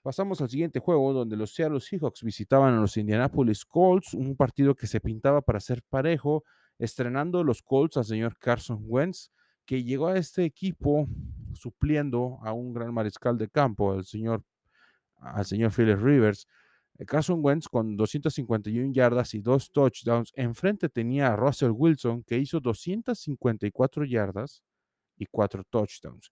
Pasamos 0.01 0.41
al 0.41 0.49
siguiente 0.49 0.79
juego 0.79 1.13
donde 1.13 1.37
los 1.37 1.53
Seattle 1.53 1.79
Seahawks 1.79 2.23
visitaban 2.23 2.73
a 2.73 2.81
los 2.81 2.97
Indianapolis 2.97 3.63
Colts, 3.63 4.13
un 4.13 4.35
partido 4.35 4.75
que 4.75 4.85
se 4.85 4.99
pintaba 4.99 5.41
para 5.41 5.61
ser 5.61 5.81
parejo, 5.83 6.43
estrenando 6.77 7.43
los 7.43 7.61
Colts 7.61 7.95
al 7.95 8.03
señor 8.03 8.37
Carson 8.37 8.83
Wentz, 8.83 9.31
que 9.65 9.83
llegó 9.83 10.07
a 10.07 10.17
este 10.17 10.43
equipo 10.43 11.07
supliendo 11.53 12.39
a 12.41 12.51
un 12.51 12.73
gran 12.73 12.93
mariscal 12.93 13.37
de 13.37 13.47
campo, 13.47 13.93
el 13.93 14.03
señor, 14.03 14.43
al 15.23 15.45
señor 15.45 15.71
Philip 15.71 15.99
Rivers. 15.99 16.47
Eh, 16.97 17.05
Carson 17.05 17.39
Wentz 17.41 17.67
con 17.67 17.95
251 17.97 18.93
yardas 18.93 19.33
y 19.33 19.41
dos 19.41 19.71
touchdowns. 19.71 20.31
Enfrente 20.35 20.89
tenía 20.89 21.33
a 21.33 21.35
Russell 21.35 21.71
Wilson 21.71 22.23
que 22.23 22.37
hizo 22.37 22.59
254 22.59 24.05
yardas 24.05 24.63
y 25.17 25.25
cuatro 25.25 25.63
touchdowns. 25.63 26.31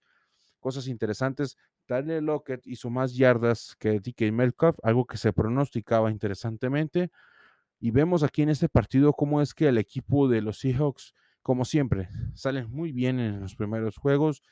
Cosas 0.60 0.88
interesantes. 0.88 1.58
Tyler 1.88 2.22
Lockett 2.22 2.66
hizo 2.68 2.90
más 2.90 3.16
yardas 3.16 3.76
que 3.80 4.00
DK 4.00 4.32
Metcalf, 4.32 4.78
algo 4.84 5.06
que 5.06 5.18
se 5.18 5.34
pronosticaba 5.34 6.12
interesantemente. 6.12 7.12
Y 7.80 7.92
vemos 7.92 8.24
aquí 8.24 8.44
en 8.44 8.50
este 8.50 8.70
partido 8.70 9.12
cómo 9.14 9.42
es 9.42 9.54
que 9.54 9.68
el 9.68 9.78
equipo 9.80 10.28
de 10.28 10.42
los 10.42 10.60
Seahawks, 10.60 11.14
como 11.42 11.66
siempre, 11.66 12.10
salen 12.36 12.70
muy 12.70 12.92
bien 12.92 13.20
en 13.20 13.42
los 13.42 13.56
primeros 13.56 13.98
juegos 13.98 14.44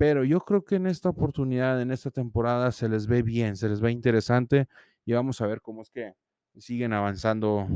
pero 0.00 0.24
yo 0.24 0.40
creo 0.40 0.64
que 0.64 0.76
en 0.76 0.86
esta 0.86 1.10
oportunidad, 1.10 1.82
en 1.82 1.90
esta 1.90 2.10
temporada, 2.10 2.72
se 2.72 2.88
les 2.88 3.06
ve 3.06 3.20
bien, 3.20 3.54
se 3.54 3.68
les 3.68 3.82
ve 3.82 3.90
interesante 3.90 4.66
y 5.04 5.12
vamos 5.12 5.42
a 5.42 5.46
ver 5.46 5.60
cómo 5.60 5.82
es 5.82 5.90
que 5.90 6.14
siguen 6.56 6.94
avanzando 6.94 7.68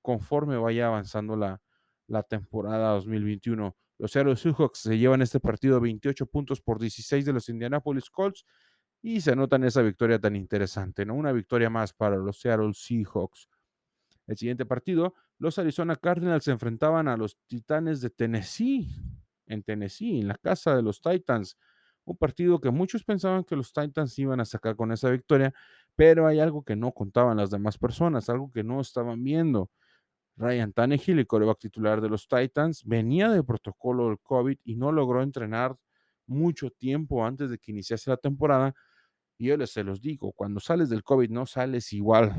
conforme 0.00 0.56
vaya 0.58 0.86
avanzando 0.86 1.34
la, 1.34 1.60
la 2.06 2.22
temporada 2.22 2.90
2021. 2.92 3.76
Los 3.98 4.12
Seattle 4.12 4.36
Seahawks 4.36 4.78
se 4.78 4.96
llevan 4.96 5.22
este 5.22 5.40
partido 5.40 5.80
28 5.80 6.26
puntos 6.26 6.60
por 6.60 6.78
16 6.78 7.24
de 7.24 7.32
los 7.32 7.48
Indianapolis 7.48 8.10
Colts 8.10 8.44
y 9.02 9.20
se 9.20 9.32
anotan 9.32 9.64
esa 9.64 9.82
victoria 9.82 10.20
tan 10.20 10.36
interesante, 10.36 11.04
¿no? 11.04 11.16
Una 11.16 11.32
victoria 11.32 11.68
más 11.68 11.92
para 11.92 12.16
los 12.16 12.38
Seattle 12.40 12.74
Seahawks. 12.74 13.48
El 14.28 14.36
siguiente 14.36 14.66
partido, 14.66 15.14
los 15.36 15.58
Arizona 15.58 15.96
Cardinals 15.96 16.44
se 16.44 16.52
enfrentaban 16.52 17.08
a 17.08 17.16
los 17.16 17.38
Titanes 17.48 18.00
de 18.00 18.10
Tennessee, 18.10 18.88
en 19.46 19.64
Tennessee, 19.64 20.20
en 20.20 20.28
la 20.28 20.36
casa 20.36 20.76
de 20.76 20.82
los 20.82 21.00
Titans 21.00 21.56
un 22.04 22.16
partido 22.16 22.60
que 22.60 22.70
muchos 22.70 23.04
pensaban 23.04 23.44
que 23.44 23.56
los 23.56 23.72
Titans 23.72 24.18
iban 24.18 24.40
a 24.40 24.44
sacar 24.44 24.76
con 24.76 24.92
esa 24.92 25.10
victoria, 25.10 25.54
pero 25.96 26.26
hay 26.26 26.40
algo 26.40 26.64
que 26.64 26.76
no 26.76 26.92
contaban 26.92 27.36
las 27.36 27.50
demás 27.50 27.78
personas, 27.78 28.28
algo 28.28 28.50
que 28.50 28.64
no 28.64 28.80
estaban 28.80 29.22
viendo. 29.22 29.70
Ryan 30.36 30.72
Tannehill, 30.72 31.18
el 31.18 31.26
coreback 31.26 31.58
titular 31.58 32.00
de 32.00 32.08
los 32.08 32.26
Titans, 32.28 32.84
venía 32.84 33.30
de 33.30 33.44
protocolo 33.44 34.08
del 34.08 34.18
COVID 34.20 34.58
y 34.64 34.76
no 34.76 34.92
logró 34.92 35.22
entrenar 35.22 35.76
mucho 36.26 36.70
tiempo 36.70 37.24
antes 37.24 37.50
de 37.50 37.58
que 37.58 37.72
iniciase 37.72 38.10
la 38.10 38.16
temporada. 38.16 38.74
Y 39.38 39.46
yo 39.48 39.56
les 39.56 39.70
se 39.72 39.84
los 39.84 40.00
digo, 40.00 40.32
cuando 40.32 40.60
sales 40.60 40.88
del 40.90 41.02
COVID 41.02 41.30
no 41.30 41.46
sales 41.46 41.92
igual 41.92 42.34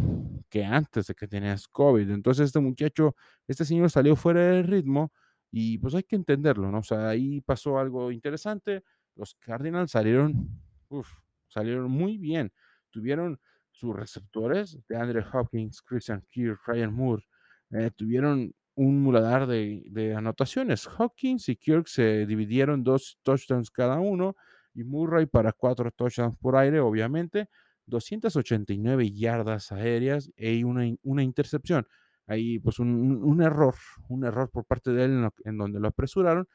que 0.50 0.63
antes 0.65 1.08
de 1.08 1.15
que 1.15 1.27
tenías 1.27 1.67
COVID. 1.67 2.10
Entonces 2.12 2.48
este 2.48 2.60
muchacho, 2.60 3.15
este 3.48 3.65
señor 3.65 3.89
salió 3.91 4.15
fuera 4.15 4.41
del 4.41 4.65
ritmo 4.65 5.12
y 5.51 5.77
pues 5.79 5.96
hay 5.96 6.03
que 6.03 6.15
entenderlo, 6.15 6.72
¿no? 6.72 6.79
O 6.79 6.84
sea, 6.84 7.10
ahí 7.10 7.41
pasó 7.41 7.77
algo 7.79 8.12
interesante. 8.12 8.84
Los 9.15 9.36
Cardinals 9.36 9.91
salieron, 9.91 10.50
salieron 11.48 11.91
muy 11.91 12.17
bien. 12.17 12.51
Tuvieron 12.89 13.39
sus 13.72 13.96
receptores 13.96 14.79
de 14.88 14.96
Andre 14.98 15.25
Hopkins, 15.34 15.82
Christian 15.82 16.24
Kirk, 16.29 16.60
Ryan 16.65 16.93
Moore, 16.93 17.24
eh, 17.72 17.89
tuvieron 17.96 18.53
un 18.75 19.01
muladar 19.01 19.48
de, 19.48 20.13
anotaciones. 20.15 20.88
Hopkins 20.88 21.50
y 21.50 21.55
Kirk 21.55 21.88
se 21.88 22.25
dividieron 22.25 22.84
dos 22.84 23.20
touchdowns 23.24 23.72
cada 23.72 24.00
uno 24.00 24.36
y 24.74 24.84
Murray 24.84 25.25
para 25.25 25.51
cuatro 25.51 25.91
touchdowns 25.91 26.38
por 26.38 26.55
aire, 26.55 26.79
obviamente, 26.79 27.50
289 27.86 29.12
yardas 29.12 29.72
aéreas 29.72 30.32
y 30.38 30.63
una, 30.63 30.88
una 31.03 31.24
intercepción. 31.24 31.88
Ahí 32.25 32.60
pues 32.60 32.79
un, 32.79 33.22
un, 33.24 33.41
error, 33.41 33.75
un 34.08 34.24
error 34.24 34.50
por 34.50 34.65
parte 34.65 34.91
de 34.91 35.05
él 35.05 35.12
en, 35.12 35.32
en 35.43 35.58
donde 35.58 35.79
lo 35.79 35.89
apresuraron 35.89 36.48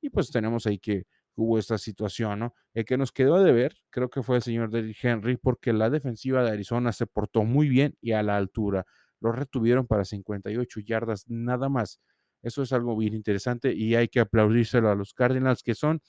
y 0.00 0.10
pues 0.10 0.30
tenemos 0.30 0.66
ahí 0.66 0.78
que 0.78 1.06
hubo 1.36 1.58
esta 1.58 1.78
situación, 1.78 2.40
¿no? 2.40 2.54
El 2.74 2.84
que 2.84 2.96
nos 2.96 3.12
quedó 3.12 3.42
de 3.42 3.52
ver, 3.52 3.76
creo 3.90 4.10
que 4.10 4.22
fue 4.22 4.36
el 4.36 4.42
señor 4.42 4.70
Derrick 4.70 5.02
Henry, 5.04 5.36
porque 5.36 5.72
la 5.72 5.90
defensiva 5.90 6.42
de 6.42 6.50
Arizona 6.50 6.92
se 6.92 7.06
portó 7.06 7.44
muy 7.44 7.68
bien 7.68 7.96
y 8.00 8.12
a 8.12 8.22
la 8.22 8.36
altura. 8.36 8.86
Lo 9.20 9.32
retuvieron 9.32 9.86
para 9.86 10.04
58 10.04 10.80
yardas 10.80 11.24
nada 11.28 11.68
más. 11.68 12.00
Eso 12.42 12.62
es 12.62 12.72
algo 12.72 12.96
bien 12.96 13.14
interesante 13.14 13.72
y 13.74 13.94
hay 13.94 14.08
que 14.08 14.20
aplaudírselo 14.20 14.90
a 14.90 14.94
los 14.94 15.14
Cardinals, 15.14 15.62
que 15.62 15.74
son, 15.74 16.00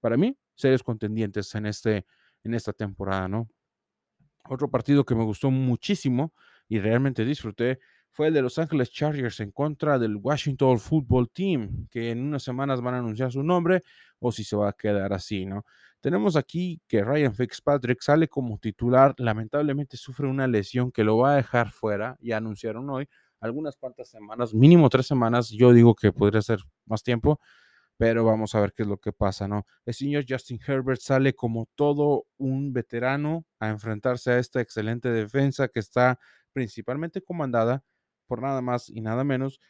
para 0.00 0.16
mí, 0.16 0.36
serios 0.54 0.82
contendientes 0.82 1.54
en, 1.54 1.66
este, 1.66 2.06
en 2.42 2.54
esta 2.54 2.72
temporada, 2.72 3.28
¿no? 3.28 3.48
Otro 4.48 4.70
partido 4.70 5.04
que 5.04 5.14
me 5.14 5.24
gustó 5.24 5.50
muchísimo 5.50 6.34
y 6.68 6.78
realmente 6.78 7.24
disfruté 7.24 7.80
fue 8.14 8.28
el 8.28 8.34
de 8.34 8.42
Los 8.42 8.58
Ángeles 8.60 8.92
Chargers 8.92 9.40
en 9.40 9.50
contra 9.50 9.98
del 9.98 10.16
Washington 10.16 10.78
Football 10.78 11.30
Team, 11.30 11.88
que 11.90 12.12
en 12.12 12.22
unas 12.22 12.44
semanas 12.44 12.80
van 12.80 12.94
a 12.94 12.98
anunciar 12.98 13.32
su 13.32 13.42
nombre 13.42 13.82
o 14.20 14.30
si 14.30 14.44
se 14.44 14.54
va 14.54 14.68
a 14.68 14.72
quedar 14.72 15.12
así, 15.12 15.44
¿no? 15.44 15.64
Tenemos 16.00 16.36
aquí 16.36 16.80
que 16.86 17.02
Ryan 17.02 17.34
Fitzpatrick 17.34 18.00
sale 18.02 18.28
como 18.28 18.58
titular, 18.58 19.14
lamentablemente 19.18 19.96
sufre 19.96 20.28
una 20.28 20.46
lesión 20.46 20.92
que 20.92 21.02
lo 21.02 21.18
va 21.18 21.32
a 21.32 21.36
dejar 21.36 21.70
fuera, 21.72 22.16
ya 22.20 22.36
anunciaron 22.36 22.88
hoy, 22.88 23.08
algunas 23.40 23.74
cuantas 23.74 24.10
semanas, 24.10 24.54
mínimo 24.54 24.88
tres 24.88 25.08
semanas, 25.08 25.50
yo 25.50 25.72
digo 25.72 25.96
que 25.96 26.12
podría 26.12 26.40
ser 26.40 26.60
más 26.86 27.02
tiempo, 27.02 27.40
pero 27.96 28.24
vamos 28.24 28.54
a 28.54 28.60
ver 28.60 28.72
qué 28.72 28.84
es 28.84 28.88
lo 28.88 28.98
que 28.98 29.12
pasa, 29.12 29.48
¿no? 29.48 29.66
El 29.84 29.94
señor 29.94 30.24
Justin 30.28 30.60
Herbert 30.64 31.00
sale 31.00 31.34
como 31.34 31.68
todo 31.74 32.26
un 32.36 32.72
veterano 32.72 33.44
a 33.58 33.70
enfrentarse 33.70 34.30
a 34.30 34.38
esta 34.38 34.60
excelente 34.60 35.10
defensa 35.10 35.66
que 35.66 35.80
está 35.80 36.20
principalmente 36.52 37.20
comandada 37.20 37.82
por 38.26 38.42
nada 38.42 38.60
más 38.60 38.88
y 38.88 39.00
nada 39.00 39.24
menos 39.24 39.60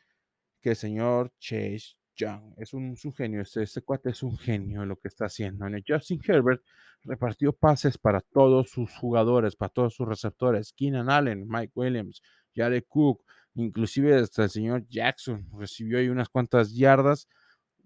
que 0.61 0.71
el 0.71 0.77
señor 0.77 1.33
Chase 1.39 1.97
Young. 2.17 2.55
Es 2.57 2.73
un, 2.73 2.97
genio, 3.15 3.43
este, 3.43 3.63
este, 3.63 3.83
cuate 3.83 4.11
es 4.11 4.23
un 4.23 4.37
genio 4.39 4.83
en 4.83 4.89
lo 4.89 4.97
que 4.97 5.09
está 5.09 5.27
haciendo. 5.27 5.67
Justin 5.87 6.21
Herbert 6.27 6.63
repartió 7.03 7.53
pases 7.53 7.99
para 7.99 8.21
todos 8.21 8.71
sus 8.71 8.91
jugadores, 8.97 9.57
para 9.57 9.69
todos 9.71 9.95
sus 9.95 10.09
receptores. 10.09 10.73
Keenan 10.73 11.11
Allen, 11.11 11.47
Mike 11.49 11.73
Williams, 11.75 12.23
Jared 12.55 12.85
Cook, 12.89 13.25
inclusive 13.55 14.15
hasta 14.15 14.45
el 14.45 14.51
señor 14.51 14.87
Jackson 14.89 15.49
recibió 15.59 15.99
ahí 15.99 16.09
unas 16.09 16.29
cuantas 16.29 16.75
yardas. 16.75 17.29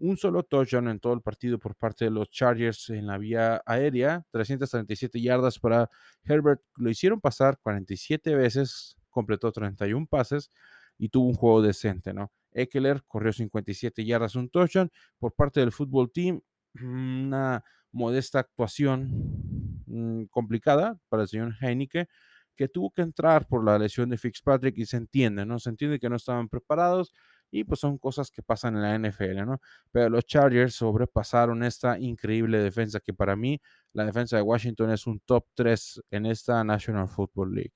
Un 0.00 0.16
solo 0.16 0.44
touchdown 0.44 0.88
en 0.88 1.00
todo 1.00 1.14
el 1.14 1.22
partido 1.22 1.58
por 1.58 1.74
parte 1.74 2.04
de 2.04 2.12
los 2.12 2.30
Chargers 2.30 2.88
en 2.90 3.08
la 3.08 3.18
vía 3.18 3.60
aérea, 3.66 4.24
337 4.30 5.20
yardas 5.20 5.58
para 5.58 5.90
Herbert. 6.22 6.62
Lo 6.76 6.88
hicieron 6.88 7.20
pasar 7.20 7.58
47 7.60 8.36
veces, 8.36 8.96
completó 9.10 9.52
31 9.52 10.06
pases 10.06 10.50
y 10.98 11.08
tuvo 11.08 11.28
un 11.28 11.34
juego 11.34 11.62
decente, 11.62 12.12
¿no? 12.12 12.32
Eckler 12.52 13.02
corrió 13.06 13.32
57 13.32 14.04
yardas, 14.04 14.34
un 14.34 14.48
touchdown. 14.48 14.90
Por 15.18 15.34
parte 15.34 15.60
del 15.60 15.72
fútbol 15.72 16.10
team, 16.10 16.40
una 16.82 17.64
modesta 17.92 18.40
actuación 18.40 19.82
mmm, 19.86 20.24
complicada 20.24 20.98
para 21.08 21.22
el 21.22 21.28
señor 21.28 21.54
Heineke, 21.60 22.08
que 22.56 22.68
tuvo 22.68 22.90
que 22.90 23.02
entrar 23.02 23.46
por 23.46 23.64
la 23.64 23.78
lesión 23.78 24.10
de 24.10 24.18
Fitzpatrick 24.18 24.76
y 24.78 24.86
se 24.86 24.96
entiende, 24.96 25.46
¿no? 25.46 25.58
Se 25.60 25.70
entiende 25.70 26.00
que 26.00 26.10
no 26.10 26.16
estaban 26.16 26.48
preparados 26.48 27.14
y 27.50 27.64
pues 27.64 27.80
son 27.80 27.98
cosas 27.98 28.30
que 28.30 28.42
pasan 28.42 28.76
en 28.76 28.82
la 28.82 28.94
NFL, 28.98 29.46
¿no? 29.46 29.60
Pero 29.92 30.10
los 30.10 30.26
Chargers 30.26 30.74
sobrepasaron 30.74 31.62
esta 31.62 31.98
increíble 31.98 32.58
defensa 32.58 33.00
que 33.00 33.14
para 33.14 33.36
mí 33.36 33.60
la 33.92 34.04
defensa 34.04 34.36
de 34.36 34.42
Washington 34.42 34.90
es 34.90 35.06
un 35.06 35.20
top 35.20 35.46
3 35.54 36.02
en 36.10 36.26
esta 36.26 36.62
National 36.64 37.08
Football 37.08 37.54
League. 37.54 37.72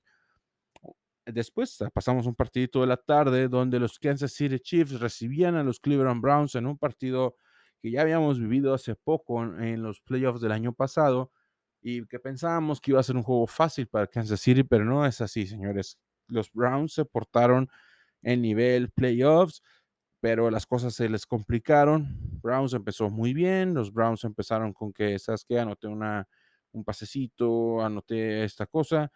Después 1.27 1.81
ah, 1.83 1.91
pasamos 1.91 2.27
un 2.27 2.35
partidito 2.35 2.81
de 2.81 2.89
la 2.89 2.97
tarde 2.97 3.49
donde 3.49 3.79
los 3.79 3.99
Kansas 3.99 4.33
City 4.33 4.59
Chiefs 4.59 4.99
recibían 4.99 5.55
a 5.55 5.63
los 5.63 5.79
Cleveland 5.79 6.21
Browns 6.21 6.55
en 6.57 6.67
un 6.67 6.77
partido 6.77 7.37
que 7.81 7.91
ya 7.91 8.03
habíamos 8.03 8.41
vivido 8.41 8.75
hace 8.75 8.97
poco 8.97 9.43
en 9.43 9.83
los 9.83 10.01
playoffs 10.01 10.41
del 10.41 10.53
año 10.53 10.73
pasado 10.73 11.31
y 11.81 12.07
que 12.07 12.19
pensábamos 12.19 12.81
que 12.81 12.93
iba 12.93 13.01
a 13.01 13.05
ser 13.05 13.17
un 13.17 13.23
juego 13.23 13.47
fácil 13.47 13.87
para 13.89 14.07
Kansas 14.07 14.41
City, 14.41 14.65
pero 14.65 14.85
no 14.85 15.07
es 15.07 15.21
así, 15.21 15.47
señores. 15.47 15.99
Los 16.29 16.53
Browns 16.53 16.95
se 16.95 17.05
portaron 17.05 17.69
en 18.23 18.43
nivel 18.43 18.91
playoffs, 18.91 19.63
pero 20.21 20.51
las 20.51 20.67
cosas 20.67 20.95
se 20.95 21.09
les 21.09 21.27
complicaron. 21.27 22.07
Browns 22.41 22.73
empezó 22.75 23.11
muy 23.11 23.35
bien, 23.35 23.75
los 23.75 23.93
Browns 23.93 24.25
empezaron 24.25 24.73
con 24.73 24.93
que, 24.93 25.19
¿sabes 25.19 25.45
qué? 25.45 25.59
Anoté 25.59 25.89
una, 25.89 26.29
un 26.73 26.85
pasecito, 26.85 27.81
anoté 27.85 28.45
esta 28.45 28.67
cosa 28.67 29.11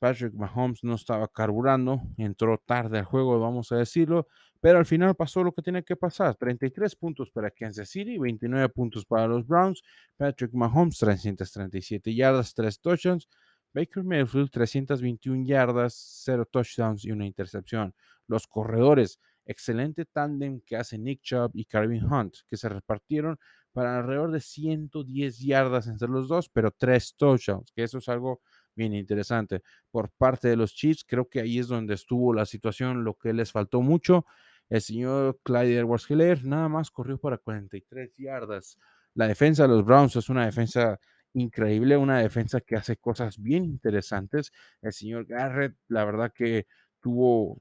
Patrick 0.00 0.32
Mahomes 0.32 0.82
no 0.82 0.94
estaba 0.94 1.28
carburando, 1.28 2.00
entró 2.16 2.58
tarde 2.58 2.98
al 2.98 3.04
juego, 3.04 3.38
vamos 3.38 3.70
a 3.70 3.76
decirlo, 3.76 4.26
pero 4.58 4.78
al 4.78 4.86
final 4.86 5.14
pasó 5.14 5.44
lo 5.44 5.52
que 5.52 5.60
tiene 5.60 5.84
que 5.84 5.94
pasar. 5.94 6.34
33 6.36 6.96
puntos 6.96 7.30
para 7.30 7.50
Kansas 7.50 7.90
City, 7.90 8.18
29 8.18 8.70
puntos 8.70 9.04
para 9.04 9.26
los 9.26 9.46
Browns. 9.46 9.82
Patrick 10.16 10.52
Mahomes, 10.54 10.98
337 10.98 12.14
yardas, 12.14 12.54
3 12.54 12.80
touchdowns. 12.80 13.28
Baker 13.74 14.02
Mayfield, 14.02 14.50
321 14.50 15.46
yardas, 15.46 15.94
0 16.24 16.46
touchdowns 16.50 17.04
y 17.04 17.10
una 17.10 17.26
intercepción. 17.26 17.94
Los 18.26 18.46
corredores, 18.46 19.20
excelente 19.44 20.06
tándem 20.06 20.60
que 20.60 20.76
hace 20.76 20.98
Nick 20.98 21.20
Chubb 21.22 21.50
y 21.54 21.66
Calvin 21.66 22.04
Hunt, 22.04 22.36
que 22.48 22.56
se 22.56 22.68
repartieron 22.68 23.38
para 23.72 23.98
alrededor 23.98 24.32
de 24.32 24.40
110 24.40 25.38
yardas 25.38 25.86
entre 25.86 26.08
los 26.08 26.28
dos, 26.28 26.48
pero 26.48 26.70
3 26.70 27.14
touchdowns, 27.16 27.70
que 27.72 27.84
eso 27.84 27.98
es 27.98 28.08
algo 28.08 28.40
bien 28.74 28.94
interesante. 28.94 29.62
Por 29.90 30.10
parte 30.10 30.48
de 30.48 30.56
los 30.56 30.74
Chiefs, 30.74 31.04
creo 31.06 31.28
que 31.28 31.40
ahí 31.40 31.58
es 31.58 31.68
donde 31.68 31.94
estuvo 31.94 32.32
la 32.34 32.46
situación, 32.46 33.04
lo 33.04 33.14
que 33.14 33.32
les 33.32 33.52
faltó 33.52 33.82
mucho. 33.82 34.26
El 34.68 34.80
señor 34.80 35.40
Clyde 35.42 35.78
Edwards 35.78 36.08
Hiller 36.08 36.44
nada 36.44 36.68
más 36.68 36.90
corrió 36.90 37.18
para 37.18 37.38
43 37.38 38.14
yardas. 38.16 38.78
La 39.14 39.26
defensa 39.26 39.64
de 39.64 39.68
los 39.70 39.84
Browns 39.84 40.14
es 40.16 40.28
una 40.28 40.46
defensa 40.46 41.00
increíble, 41.32 41.96
una 41.96 42.18
defensa 42.20 42.60
que 42.60 42.76
hace 42.76 42.96
cosas 42.96 43.40
bien 43.40 43.64
interesantes. 43.64 44.52
El 44.80 44.92
señor 44.92 45.26
Garrett, 45.26 45.76
la 45.88 46.04
verdad 46.04 46.32
que 46.32 46.66
tuvo 47.00 47.60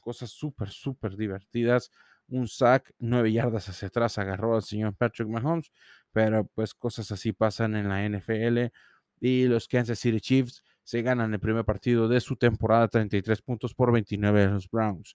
cosas 0.00 0.30
súper, 0.30 0.68
súper 0.68 1.16
divertidas. 1.16 1.90
Un 2.28 2.46
sack, 2.46 2.94
nueve 2.98 3.32
yardas 3.32 3.68
hacia 3.68 3.88
atrás, 3.88 4.18
agarró 4.18 4.54
al 4.54 4.62
señor 4.62 4.94
Patrick 4.94 5.28
Mahomes, 5.28 5.72
pero 6.12 6.44
pues 6.46 6.74
cosas 6.74 7.10
así 7.10 7.32
pasan 7.32 7.74
en 7.74 7.88
la 7.88 8.04
NFL 8.04 8.72
y 9.20 9.44
los 9.44 9.68
Kansas 9.68 9.98
City 9.98 10.20
Chiefs 10.20 10.62
se 10.82 11.02
ganan 11.02 11.32
el 11.32 11.40
primer 11.40 11.64
partido 11.64 12.08
de 12.08 12.20
su 12.20 12.36
temporada, 12.36 12.88
33 12.88 13.42
puntos 13.42 13.74
por 13.74 13.92
29 13.92 14.40
de 14.40 14.48
los 14.48 14.68
Browns. 14.68 15.14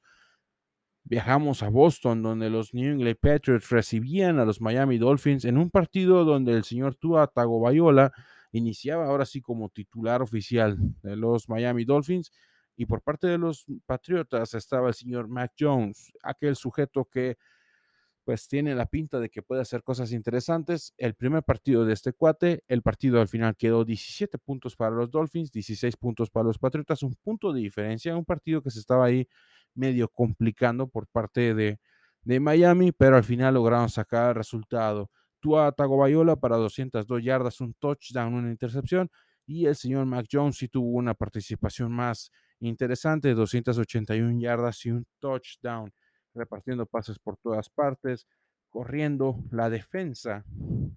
Viajamos 1.03 1.62
a 1.63 1.69
Boston, 1.69 2.24
donde 2.24 2.50
los 2.50 2.74
New 2.74 2.93
England 2.93 3.17
Patriots 3.19 3.69
recibían 3.69 4.39
a 4.39 4.45
los 4.45 4.62
Miami 4.62 4.97
Dolphins 4.97 5.45
en 5.45 5.57
un 5.57 5.69
partido 5.69 6.24
donde 6.24 6.53
el 6.53 6.63
señor 6.63 6.95
Tua 6.95 7.27
Tagovailoa 7.27 8.12
iniciaba 8.51 9.05
ahora 9.05 9.25
sí 9.25 9.41
como 9.41 9.69
titular 9.69 10.21
oficial 10.21 10.77
de 11.03 11.15
los 11.15 11.50
Miami 11.50 11.85
Dolphins. 11.85 12.31
Y 12.77 12.85
por 12.85 13.01
parte 13.01 13.27
de 13.27 13.38
los 13.38 13.65
Patriotas 13.85 14.53
estaba 14.53 14.88
el 14.88 14.93
señor 14.93 15.27
Mac 15.27 15.53
Jones, 15.57 16.12
aquel 16.24 16.55
sujeto 16.55 17.05
que 17.05 17.38
pues 18.25 18.48
tiene 18.48 18.74
la 18.74 18.88
pinta 18.88 19.20
de 19.20 19.29
que 19.29 19.44
puede 19.44 19.62
hacer 19.62 19.84
cosas 19.84 20.12
interesantes. 20.12 20.94
El 20.98 21.13
primer 21.13 21.44
partido 21.44 21.86
de 21.86 21.94
este 21.94 22.12
cuate, 22.12 22.63
el 22.67 22.82
partido 22.82 23.22
al 23.22 23.27
final 23.27 23.55
quedó 23.55 23.86
17 23.86 24.39
puntos 24.39 24.75
para 24.75 24.96
los 24.96 25.12
Dolphins, 25.12 25.51
16 25.51 25.96
puntos 25.96 26.32
para 26.32 26.46
los 26.46 26.58
Patriotas, 26.58 27.03
un 27.03 27.15
punto 27.24 27.53
de 27.53 27.62
diferencia, 27.62 28.17
un 28.17 28.25
partido 28.25 28.63
que 28.63 28.72
se 28.72 28.79
estaba 28.79 29.05
ahí 29.05 29.27
medio 29.75 30.10
complicando 30.10 30.88
por 30.88 31.08
parte 31.08 31.53
de, 31.53 31.79
de 32.24 32.39
Miami, 32.39 32.91
pero 32.91 33.15
al 33.15 33.24
final 33.24 33.53
lograron 33.53 33.89
sacar 33.89 34.29
el 34.29 34.36
resultado. 34.36 35.12
Tua 35.39 35.72
Tagovailoa 35.72 36.36
para 36.38 36.58
202 36.58 37.24
yardas, 37.24 37.62
un 37.62 37.75
touchdown, 37.75 38.34
una 38.34 38.50
intercepción, 38.50 39.12
y 39.46 39.67
el 39.67 39.75
señor 39.75 40.08
Mac 40.08 40.25
Jones 40.32 40.58
sí 40.58 40.67
tuvo 40.67 40.98
una 40.98 41.13
participación 41.13 41.91
más 41.91 42.32
interesante, 42.60 43.36
281 43.36 44.39
yardas 44.39 44.84
y 44.86 44.91
un 44.91 45.05
touchdown 45.20 45.94
repartiendo 46.36 46.86
pases 46.86 47.18
por 47.20 47.38
todas 47.38 47.70
partes, 47.70 48.27
corriendo. 48.70 49.44
La 49.51 49.70
defensa 49.70 50.46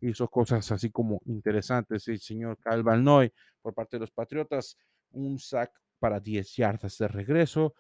hizo 0.01 0.29
cosas 0.29 0.71
así 0.73 0.91
como 0.91 1.21
interesantes. 1.27 2.09
El 2.09 2.19
señor 2.19 2.59
Kyle 2.59 2.83
Valnoy 2.83 3.33
por 3.63 3.75
parte 3.75 3.97
de 3.97 4.01
los 4.01 4.11
Patriotas, 4.11 4.77
un 5.13 5.39
sack 5.39 5.73
para 5.99 6.21
10 6.21 6.57
yardas 6.57 6.99
de 6.99 7.09
regreso 7.09 7.75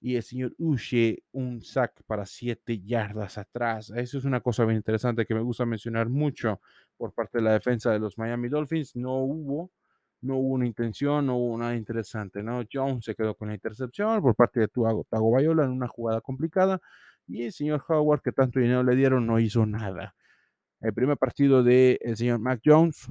y 0.00 0.16
el 0.16 0.22
señor 0.22 0.54
Uche 0.58 1.22
un 1.32 1.62
sack 1.62 2.02
para 2.06 2.26
7 2.26 2.80
yardas 2.80 3.38
atrás. 3.38 3.90
Eso 3.90 4.18
es 4.18 4.24
una 4.24 4.40
cosa 4.40 4.64
bien 4.64 4.78
interesante 4.78 5.24
que 5.24 5.34
me 5.34 5.40
gusta 5.40 5.64
mencionar 5.64 6.08
mucho 6.08 6.60
por 6.96 7.12
parte 7.14 7.38
de 7.38 7.44
la 7.44 7.52
defensa 7.52 7.92
de 7.92 8.00
los 8.00 8.18
Miami 8.18 8.48
Dolphins. 8.48 8.96
No 8.96 9.18
hubo, 9.18 9.70
no 10.22 10.36
hubo 10.36 10.54
una 10.54 10.66
intención, 10.66 11.26
no 11.26 11.36
hubo 11.36 11.58
nada 11.58 11.76
interesante, 11.76 12.42
¿no? 12.42 12.62
Jones 12.72 13.04
se 13.04 13.14
quedó 13.14 13.34
con 13.34 13.48
la 13.48 13.54
intercepción 13.54 14.22
por 14.22 14.34
parte 14.34 14.60
de 14.60 14.68
Tago 14.68 15.30
Bayola 15.30 15.64
en 15.64 15.70
una 15.70 15.88
jugada 15.88 16.20
complicada 16.20 16.80
y 17.26 17.44
el 17.44 17.52
señor 17.52 17.84
Howard, 17.88 18.22
que 18.22 18.32
tanto 18.32 18.60
dinero 18.60 18.82
le 18.82 18.96
dieron, 18.96 19.26
no 19.26 19.38
hizo 19.38 19.66
nada. 19.66 20.14
El 20.80 20.94
primer 20.94 21.16
partido 21.16 21.62
del 21.62 21.98
el 22.00 22.16
señor 22.16 22.40
Mac 22.40 22.60
Jones 22.64 23.06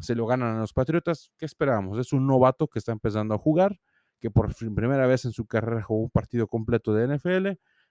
se 0.00 0.14
lo 0.14 0.26
ganan 0.26 0.56
a 0.56 0.60
los 0.60 0.72
Patriotas. 0.72 1.32
¿Qué 1.36 1.46
esperábamos? 1.46 1.98
Es 1.98 2.12
un 2.12 2.26
novato 2.26 2.68
que 2.68 2.78
está 2.78 2.92
empezando 2.92 3.34
a 3.34 3.38
jugar 3.38 3.78
que 4.20 4.30
por 4.30 4.54
primera 4.54 5.06
vez 5.06 5.24
en 5.24 5.32
su 5.32 5.46
carrera 5.46 5.82
jugó 5.82 6.02
un 6.02 6.10
partido 6.10 6.46
completo 6.46 6.92
de 6.92 7.16
NFL, 7.16 7.48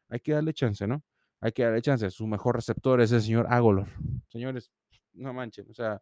hay 0.10 0.20
que 0.22 0.34
darle 0.34 0.54
chance, 0.54 0.86
¿no? 0.88 1.04
Hay 1.40 1.52
que 1.52 1.64
darle 1.64 1.82
chance. 1.82 2.10
Su 2.10 2.28
mejor 2.28 2.56
receptor 2.56 3.02
es 3.02 3.12
el 3.12 3.22
señor 3.22 3.48
Agolor. 3.50 3.88
Señores, 4.30 4.72
no 5.14 5.34
manchen, 5.34 5.70
o 5.70 5.74
sea, 5.74 6.02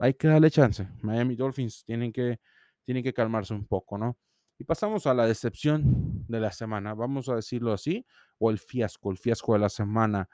hay 0.00 0.14
que 0.14 0.28
darle 0.28 0.50
chance. 0.50 0.88
Miami 1.02 1.36
Dolphins 1.36 1.84
tienen 1.84 2.12
que, 2.12 2.40
tienen 2.84 3.04
que 3.04 3.12
calmarse 3.12 3.54
un 3.54 3.66
poco, 3.66 3.98
¿no? 3.98 4.16
Y 4.58 4.64
pasamos 4.64 5.06
a 5.06 5.14
la 5.14 5.26
decepción 5.26 6.26
de 6.26 6.40
la 6.40 6.52
semana, 6.52 6.94
vamos 6.94 7.28
a 7.28 7.36
decirlo 7.36 7.72
así, 7.72 8.04
o 8.38 8.50
el 8.50 8.58
fiasco, 8.58 9.10
el 9.10 9.18
fiasco 9.18 9.52
de 9.52 9.58
la 9.60 9.68
semana. 9.68 10.28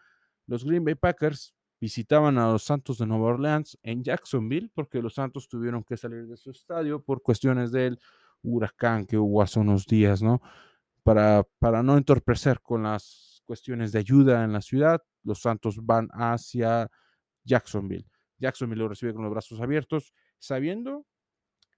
Los 0.47 0.65
Green 0.65 0.85
Bay 0.85 0.95
Packers 0.95 1.55
visitaban 1.81 2.39
a 2.39 2.51
los 2.51 2.63
Santos 2.63 2.99
de 2.99 3.07
Nueva 3.07 3.27
Orleans 3.27 3.79
en 3.83 4.03
Jacksonville 4.03 4.71
porque 4.75 5.03
los 5.03 5.15
Santos 5.15 5.49
tuvieron 5.49 5.85
que 5.85 5.97
salir 5.97 6.27
de 6.27 6.37
su 6.37 6.51
estadio 6.51 7.03
por 7.03 7.23
cuestiones 7.23 7.71
del 7.71 8.01
huracán 8.43 9.05
que 9.05 9.19
hubo 9.19 9.43
hace 9.43 9.59
unos 9.59 9.87
días, 9.87 10.23
¿no? 10.23 10.41
Para, 11.03 11.45
para 11.59 11.83
no 11.83 11.97
entorpecer 11.97 12.61
con 12.61 12.85
las 12.85 13.43
cuestiones 13.45 13.93
de 13.93 13.99
ayuda 13.99 14.45
en 14.45 14.53
la 14.53 14.61
ciudad, 14.61 15.03
los 15.23 15.41
Santos 15.41 15.85
van 15.85 16.09
hacia 16.13 16.89
Jacksonville. 17.45 18.09
Jacksonville 18.39 18.83
lo 18.83 18.89
recibe 18.89 19.15
con 19.15 19.23
los 19.23 19.31
brazos 19.31 19.61
abiertos, 19.61 20.13
sabiendo 20.39 21.07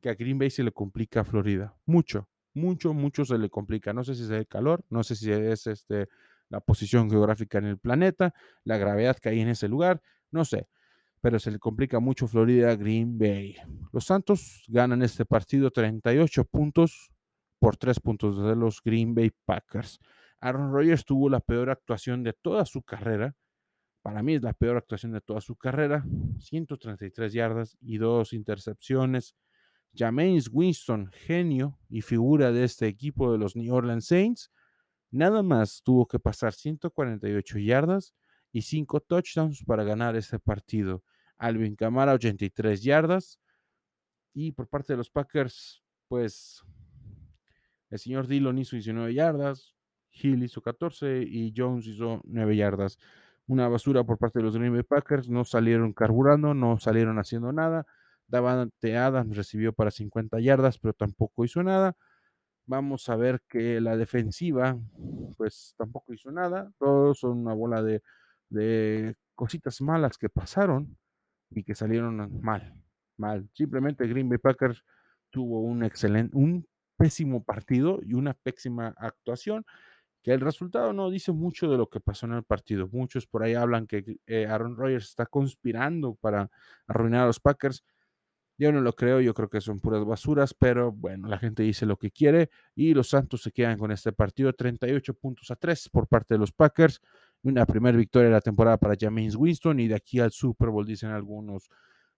que 0.01 0.11
a 0.11 0.15
Green 0.15 0.39
Bay 0.39 0.51
se 0.51 0.63
le 0.63 0.73
complica 0.73 1.21
a 1.21 1.25
Florida. 1.25 1.77
Mucho, 1.87 2.29
mucho, 2.55 2.95
mucho 2.95 3.25
se 3.25 3.39
le 3.39 3.49
complica. 3.51 3.93
No 3.93 4.05
sé 4.05 4.15
si 4.15 4.25
es 4.25 4.31
el 4.31 4.47
calor, 4.47 4.85
no 4.91 5.03
sé 5.03 5.17
si 5.17 5.31
es 5.31 5.67
este, 5.67 6.09
la 6.49 6.61
posición 6.61 7.11
geográfica 7.11 7.59
en 7.59 7.67
el 7.67 7.79
planeta, 7.79 8.35
la 8.65 8.77
gravedad 8.77 9.17
que 9.19 9.31
hay 9.31 9.41
en 9.41 9.49
ese 9.49 9.69
lugar, 9.69 10.03
no 10.31 10.45
sé 10.45 10.69
pero 11.21 11.39
se 11.39 11.51
le 11.51 11.59
complica 11.59 12.01
mucho 12.01 12.29
Florida 12.29 12.75
Green 12.77 13.19
Bay. 13.19 13.57
Los 13.93 14.05
Santos 14.07 14.65
ganan 14.69 15.03
este 15.03 15.25
partido 15.25 15.71
38 15.71 16.45
puntos 16.45 17.11
por 17.59 17.77
3 17.77 18.01
puntos 18.01 18.43
de 18.43 18.55
los 18.55 18.83
Green 18.83 19.15
Bay 19.15 19.33
Packers. 19.45 19.99
Aaron 20.41 20.73
Rodgers 20.73 21.05
tuvo 21.05 21.29
la 21.29 21.41
peor 21.41 21.71
actuación 21.71 22.23
de 22.23 22.33
toda 22.33 22.65
su 22.65 22.83
carrera. 22.83 23.35
Para 24.09 24.23
mí 24.23 24.37
es 24.37 24.43
la 24.43 24.55
peor 24.55 24.79
actuación 24.79 25.13
de 25.13 25.21
toda 25.21 25.43
su 25.43 25.55
carrera. 25.55 26.03
133 26.39 27.31
yardas 27.31 27.77
y 27.79 27.99
dos 27.99 28.33
intercepciones. 28.33 29.37
James 29.95 30.49
Winston, 30.51 31.11
genio 31.13 31.79
y 31.91 32.01
figura 32.01 32.51
de 32.51 32.65
este 32.65 32.87
equipo 32.87 33.31
de 33.31 33.37
los 33.37 33.55
New 33.55 33.71
Orleans 33.71 34.07
Saints, 34.07 34.51
nada 35.11 35.43
más 35.43 35.83
tuvo 35.85 36.07
que 36.07 36.19
pasar 36.19 36.55
148 36.55 37.59
yardas 37.59 38.15
y 38.51 38.63
5 38.63 38.99
touchdowns 39.01 39.63
para 39.63 39.85
ganar 39.85 40.17
este 40.17 40.39
partido. 40.39 41.05
Alvin 41.37 41.77
Kamara, 41.77 42.15
83 42.15 42.83
yardas. 42.83 43.39
Y 44.33 44.53
por 44.53 44.69
parte 44.69 44.95
de 44.95 44.97
los 44.97 45.11
Packers, 45.11 45.85
pues 46.09 46.65
el 47.91 47.99
señor 47.99 48.27
Dillon 48.27 48.57
hizo 48.57 48.75
19 48.75 49.13
yardas, 49.13 49.77
Hill 50.11 50.43
hizo 50.43 50.63
14 50.63 51.25
y 51.29 51.53
Jones 51.55 51.87
hizo 51.87 52.23
9 52.25 52.57
yardas. 52.57 52.99
Una 53.49 53.69
basura 53.69 54.05
por 54.05 54.19
parte 54.19 54.39
de 54.39 54.45
los 54.45 54.57
Green 54.57 54.73
Bay 54.73 54.85
Packers. 54.85 55.29
No 55.29 55.45
salieron 55.45 55.93
carburando, 55.93 56.55
no 56.55 56.79
salieron 56.79 57.19
haciendo 57.19 57.53
nada. 57.53 57.87
Davante 58.29 58.97
Adams 58.97 59.37
recibió 59.37 59.73
para 59.73 59.91
50 59.91 60.39
yardas, 60.41 60.79
pero 60.79 60.93
tampoco 60.95 61.45
hizo 61.45 61.63
nada. 61.65 61.95
Vamos 62.67 63.09
a 63.09 63.17
ver 63.17 63.41
que 63.49 63.81
la 63.81 63.97
defensiva, 63.97 64.79
pues 65.37 65.75
tampoco 65.79 66.15
hizo 66.15 66.31
nada. 66.31 66.71
Todos 66.79 67.21
son 67.21 67.39
una 67.39 67.55
bola 67.55 67.83
de 67.83 68.03
de 68.51 69.17
cositas 69.35 69.81
malas 69.81 70.19
que 70.19 70.29
pasaron 70.29 70.97
y 71.51 71.63
que 71.65 71.75
salieron 71.75 72.41
mal, 72.43 72.75
mal. 73.17 73.49
Simplemente 73.55 74.07
Green 74.07 74.29
Bay 74.29 74.39
Packers 74.39 74.85
tuvo 75.31 75.61
un 75.61 75.85
excelente, 75.85 76.37
un 76.37 76.67
pésimo 76.97 77.45
partido 77.45 78.01
y 78.03 78.15
una 78.15 78.35
pésima 78.35 78.95
actuación, 78.99 79.65
que 80.23 80.33
el 80.33 80.41
resultado 80.41 80.93
no 80.93 81.11
dice 81.11 81.33
mucho 81.33 81.71
de 81.71 81.77
lo 81.77 81.89
que 81.89 82.01
pasó 82.01 82.27
en 82.27 82.33
el 82.33 82.45
partido. 82.45 82.89
Muchos 82.91 83.27
por 83.27 83.43
ahí 83.43 83.55
hablan 83.55 83.87
que 83.87 84.19
eh, 84.27 84.47
Aaron 84.47 84.77
Rodgers 84.77 85.09
está 85.09 85.27
conspirando 85.27 86.15
para 86.15 86.51
arruinar 86.87 87.23
a 87.23 87.27
los 87.27 87.41
Packers. 87.41 87.85
Yo 88.61 88.73
no 88.73 88.81
lo 88.81 88.93
creo, 88.93 89.21
yo 89.21 89.35
creo 89.35 89.49
que 89.49 89.61
son 89.61 89.79
puras 89.79 90.05
basuras, 90.05 90.53
pero 90.53 90.91
bueno, 90.91 91.29
la 91.29 91.39
gente 91.39 91.63
dice 91.63 91.87
lo 91.87 91.97
que 91.97 92.11
quiere 92.11 92.51
y 92.75 92.93
los 92.93 93.09
Santos 93.09 93.43
se 93.43 93.53
quedan 93.53 93.79
con 93.79 93.93
este 93.93 94.13
partido 94.13 94.53
38 94.53 95.15
puntos 95.15 95.53
a 95.53 95.57
3 95.57 95.89
por 95.91 96.09
parte 96.09 96.35
de 96.35 96.39
los 96.39 96.51
Packers 96.51 97.01
una 97.43 97.67
primera 97.67 97.97
victoria 97.97 98.29
de 98.29 98.35
la 98.35 98.41
temporada 98.41 98.77
para 98.77 98.97
James 98.99 99.37
Winston 99.37 99.81
y 99.81 99.89
de 99.89 99.95
aquí 99.95 100.21
al 100.21 100.33
Super 100.33 100.71
Bowl, 100.71 100.87
dicen 100.87 101.11
algunos. 101.11 101.69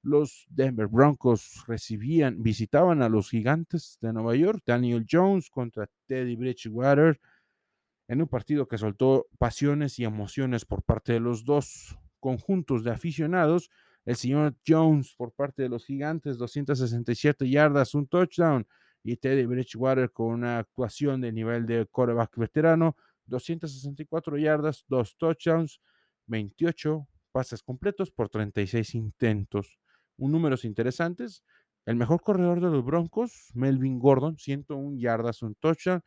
Los 0.02 0.46
Denver 0.48 0.86
Broncos 0.86 1.64
recibían, 1.66 2.42
visitaban 2.42 3.02
a 3.02 3.08
los 3.10 3.28
gigantes 3.28 3.98
de 4.00 4.14
Nueva 4.14 4.34
York, 4.34 4.62
Daniel 4.64 5.06
Jones 5.08 5.50
contra 5.50 5.88
Teddy 6.06 6.36
Bridgewater, 6.36 7.20
en 8.10 8.20
un 8.20 8.26
partido 8.26 8.66
que 8.66 8.76
soltó 8.76 9.28
pasiones 9.38 10.00
y 10.00 10.04
emociones 10.04 10.64
por 10.64 10.82
parte 10.82 11.12
de 11.12 11.20
los 11.20 11.44
dos 11.44 11.96
conjuntos 12.18 12.82
de 12.82 12.90
aficionados. 12.90 13.70
El 14.04 14.16
señor 14.16 14.56
Jones 14.66 15.14
por 15.16 15.30
parte 15.32 15.62
de 15.62 15.68
los 15.68 15.86
gigantes, 15.86 16.36
267 16.36 17.48
yardas, 17.48 17.94
un 17.94 18.08
touchdown, 18.08 18.66
y 19.04 19.16
Teddy 19.16 19.46
Bridgewater 19.46 20.10
con 20.10 20.32
una 20.32 20.58
actuación 20.58 21.20
de 21.20 21.30
nivel 21.30 21.66
de 21.66 21.86
quarterback 21.86 22.36
veterano, 22.36 22.96
264 23.26 24.36
yardas, 24.38 24.84
dos 24.88 25.16
touchdowns, 25.16 25.80
28 26.26 27.06
pases 27.30 27.62
completos 27.62 28.10
por 28.10 28.28
36 28.28 28.96
intentos. 28.96 29.78
Un 30.16 30.32
números 30.32 30.64
interesantes. 30.64 31.44
El 31.86 31.94
mejor 31.94 32.22
corredor 32.22 32.60
de 32.60 32.70
los 32.70 32.84
Broncos, 32.84 33.52
Melvin 33.54 34.00
Gordon, 34.00 34.36
101 34.36 34.98
yardas, 34.98 35.42
un 35.42 35.54
touchdown. 35.54 36.02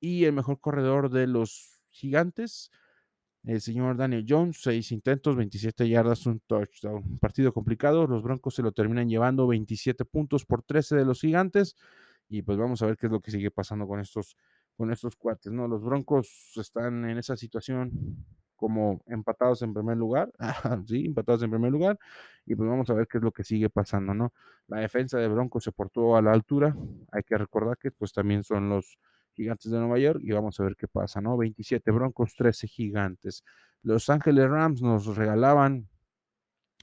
Y 0.00 0.24
el 0.24 0.32
mejor 0.32 0.60
corredor 0.60 1.10
de 1.10 1.26
los 1.26 1.80
Gigantes, 1.90 2.70
el 3.44 3.60
señor 3.60 3.96
Daniel 3.96 4.26
Jones, 4.28 4.58
6 4.60 4.92
intentos, 4.92 5.36
27 5.36 5.88
yardas, 5.88 6.26
un 6.26 6.40
touchdown. 6.40 7.18
Partido 7.18 7.52
complicado, 7.52 8.06
los 8.06 8.22
Broncos 8.22 8.54
se 8.54 8.62
lo 8.62 8.72
terminan 8.72 9.08
llevando 9.08 9.46
27 9.46 10.04
puntos 10.04 10.44
por 10.44 10.62
13 10.62 10.96
de 10.96 11.04
los 11.04 11.20
Gigantes. 11.20 11.76
Y 12.28 12.42
pues 12.42 12.58
vamos 12.58 12.82
a 12.82 12.86
ver 12.86 12.96
qué 12.96 13.06
es 13.06 13.12
lo 13.12 13.20
que 13.20 13.30
sigue 13.30 13.50
pasando 13.50 13.86
con 13.86 14.00
estos 14.00 14.36
con 14.76 14.92
estos 14.92 15.16
cuates, 15.16 15.52
¿no? 15.52 15.66
Los 15.66 15.82
Broncos 15.82 16.52
están 16.56 17.08
en 17.08 17.18
esa 17.18 17.36
situación 17.36 18.24
como 18.56 19.02
empatados 19.06 19.62
en 19.62 19.74
primer 19.74 19.96
lugar, 19.96 20.30
sí, 20.86 21.06
empatados 21.06 21.42
en 21.42 21.50
primer 21.50 21.70
lugar, 21.70 21.98
y 22.46 22.54
pues 22.54 22.68
vamos 22.68 22.88
a 22.90 22.94
ver 22.94 23.06
qué 23.06 23.18
es 23.18 23.24
lo 23.24 23.32
que 23.32 23.44
sigue 23.44 23.68
pasando, 23.68 24.14
¿no? 24.14 24.32
La 24.68 24.80
defensa 24.80 25.18
de 25.18 25.28
Broncos 25.28 25.64
se 25.64 25.72
portó 25.72 26.16
a 26.16 26.22
la 26.22 26.32
altura, 26.32 26.74
hay 27.12 27.22
que 27.22 27.36
recordar 27.36 27.76
que 27.78 27.90
pues 27.90 28.12
también 28.12 28.44
son 28.44 28.68
los 28.68 28.98
gigantes 29.36 29.70
de 29.70 29.78
Nueva 29.78 29.98
York 29.98 30.20
y 30.22 30.32
vamos 30.32 30.58
a 30.58 30.64
ver 30.64 30.74
qué 30.76 30.88
pasa, 30.88 31.20
¿no? 31.20 31.36
27 31.36 31.90
Broncos, 31.90 32.34
13 32.34 32.66
gigantes. 32.66 33.44
Los 33.82 34.08
Ángeles 34.08 34.48
Rams 34.48 34.82
nos 34.82 35.06
regalaban 35.14 35.88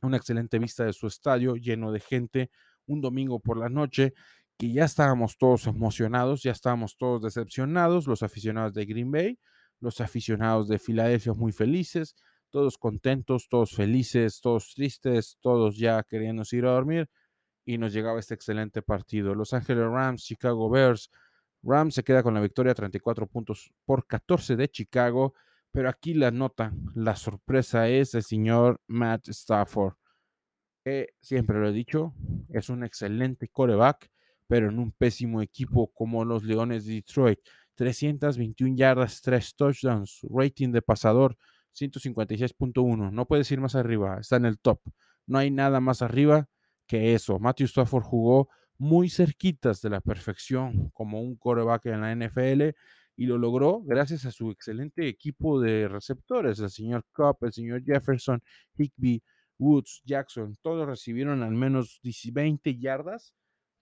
una 0.01 0.17
excelente 0.17 0.59
vista 0.59 0.85
de 0.85 0.93
su 0.93 1.07
estadio 1.07 1.55
lleno 1.55 1.91
de 1.91 1.99
gente 1.99 2.51
un 2.85 3.01
domingo 3.01 3.39
por 3.39 3.57
la 3.57 3.69
noche 3.69 4.13
que 4.57 4.71
ya 4.71 4.85
estábamos 4.85 5.37
todos 5.37 5.67
emocionados, 5.67 6.43
ya 6.43 6.51
estábamos 6.51 6.95
todos 6.97 7.23
decepcionados, 7.23 8.07
los 8.07 8.23
aficionados 8.23 8.73
de 8.73 8.85
Green 8.85 9.11
Bay, 9.11 9.39
los 9.79 9.99
aficionados 9.99 10.67
de 10.67 10.79
Filadelfia 10.79 11.33
muy 11.33 11.51
felices, 11.51 12.15
todos 12.49 12.77
contentos, 12.77 13.47
todos 13.49 13.71
felices, 13.71 14.39
todos 14.41 14.73
tristes, 14.75 15.37
todos 15.41 15.77
ya 15.77 16.03
queriendo 16.03 16.43
ir 16.51 16.65
a 16.65 16.71
dormir 16.71 17.09
y 17.65 17.77
nos 17.77 17.93
llegaba 17.93 18.19
este 18.19 18.35
excelente 18.35 18.81
partido. 18.81 19.33
Los 19.33 19.53
Ángeles 19.53 19.85
Rams, 19.85 20.23
Chicago 20.23 20.69
Bears. 20.69 21.09
Rams 21.63 21.95
se 21.95 22.03
queda 22.03 22.21
con 22.23 22.33
la 22.33 22.41
victoria 22.41 22.73
34 22.73 23.27
puntos 23.27 23.71
por 23.85 24.05
14 24.05 24.55
de 24.55 24.69
Chicago, 24.69 25.33
pero 25.71 25.89
aquí 25.89 26.13
la 26.13 26.31
nota, 26.31 26.73
la 26.93 27.15
sorpresa 27.15 27.89
es 27.89 28.13
el 28.13 28.23
señor 28.23 28.81
Matt 28.87 29.29
Stafford. 29.29 29.95
Que 30.83 31.13
siempre 31.21 31.59
lo 31.59 31.69
he 31.69 31.71
dicho, 31.71 32.13
es 32.49 32.69
un 32.69 32.83
excelente 32.83 33.47
coreback 33.47 34.11
pero 34.47 34.69
en 34.69 34.79
un 34.79 34.91
pésimo 34.91 35.41
equipo 35.41 35.91
como 35.93 36.23
los 36.25 36.43
Leones 36.43 36.85
de 36.85 36.93
Detroit. 36.93 37.39
321 37.75 38.75
yardas, 38.75 39.19
3 39.21 39.55
touchdowns, 39.55 40.19
rating 40.29 40.71
de 40.71 40.81
pasador 40.81 41.35
156.1. 41.75 43.11
No 43.11 43.25
puedes 43.25 43.49
ir 43.51 43.59
más 43.59 43.73
arriba, 43.73 44.19
está 44.19 44.35
en 44.35 44.45
el 44.45 44.59
top. 44.59 44.79
No 45.25 45.39
hay 45.39 45.49
nada 45.49 45.79
más 45.79 46.03
arriba 46.03 46.47
que 46.85 47.15
eso. 47.15 47.39
Matthew 47.39 47.65
Stafford 47.65 48.03
jugó 48.03 48.49
muy 48.83 49.09
cerquitas 49.09 49.81
de 49.81 49.89
la 49.89 50.01
perfección 50.01 50.89
como 50.89 51.21
un 51.21 51.37
coreback 51.37 51.85
en 51.85 52.01
la 52.01 52.13
NFL 52.13 52.75
y 53.15 53.25
lo 53.27 53.37
logró 53.37 53.81
gracias 53.81 54.25
a 54.25 54.31
su 54.31 54.51
excelente 54.51 55.07
equipo 55.07 55.61
de 55.61 55.87
receptores, 55.87 56.59
el 56.59 56.69
señor 56.69 57.05
Cup, 57.13 57.37
el 57.43 57.53
señor 57.53 57.81
Jefferson, 57.85 58.43
Higby, 58.77 59.23
Woods, 59.57 60.01
Jackson, 60.03 60.57
todos 60.61 60.85
recibieron 60.85 61.43
al 61.43 61.53
menos 61.53 62.01
20 62.03 62.77
yardas, 62.77 63.33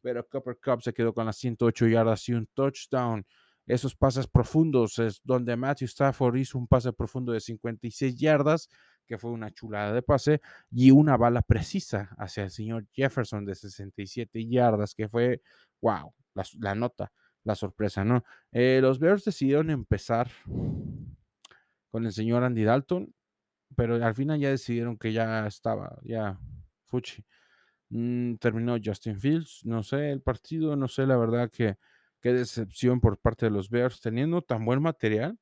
pero 0.02 0.28
Copper 0.28 0.60
Cup 0.64 0.84
se 0.84 0.94
quedó 0.94 1.16
con 1.16 1.26
las 1.26 1.38
108 1.38 1.88
yardas 1.88 2.30
y 2.30 2.34
un 2.34 2.46
touchdown. 2.54 3.26
Esos 3.66 3.96
pases 3.96 4.28
profundos 4.28 5.00
es 5.00 5.20
donde 5.24 5.56
Matthew 5.56 5.88
Stafford 5.88 6.36
hizo 6.36 6.60
un 6.60 6.68
pase 6.68 6.94
profundo 6.94 7.32
de 7.32 7.40
56 7.40 8.16
yardas, 8.16 8.70
que 9.12 9.18
fue 9.18 9.32
una 9.32 9.52
chulada 9.52 9.92
de 9.92 10.02
pase, 10.02 10.40
y 10.72 10.92
una 10.92 11.18
bala 11.18 11.42
precisa 11.42 12.16
hacia 12.18 12.46
el 12.46 12.50
señor 12.50 12.88
Jefferson 12.94 13.44
de 13.44 13.56
67 13.56 14.48
yardas, 14.48 14.96
que 14.96 15.10
fue, 15.10 15.42
wow, 15.82 16.14
la, 16.34 16.76
nota, 16.76 17.12
la 17.44 17.56
sorpresa, 17.56 18.06
¿no? 18.06 18.24
Eh, 18.54 18.80
los 18.82 19.00
Bears 19.00 19.26
decidieron 19.26 19.70
empezar 19.70 20.32
con 21.90 22.06
el 22.06 22.14
señor 22.14 22.46
Andy 22.46 22.64
Dalton, 22.64 23.14
pero 23.76 23.96
al 23.96 24.16
final 24.16 24.40
ya 24.40 24.50
decidieron 24.50 24.98
que 24.98 25.12
ya 25.12 25.46
estaba, 25.46 26.00
ya, 26.04 26.40
fuchi. 26.86 27.26
Mm, 27.90 28.36
terminó 28.36 28.78
Justin 28.82 29.20
Fields, 29.20 29.66
no 29.66 29.84
sé, 29.84 30.12
el 30.12 30.22
partido, 30.22 30.78
no 30.78 30.88
sé, 30.88 31.06
la 31.06 31.18
verdad 31.18 31.52
que 31.52 31.76
qué 32.22 32.32
decepción 32.32 33.02
por 33.02 33.18
parte 33.18 33.48
de 33.48 33.52
los 33.52 33.70
Bears, 33.70 34.00
teniendo 34.00 34.42
tan 34.42 34.64
buen 34.64 34.82
material, 34.82 35.38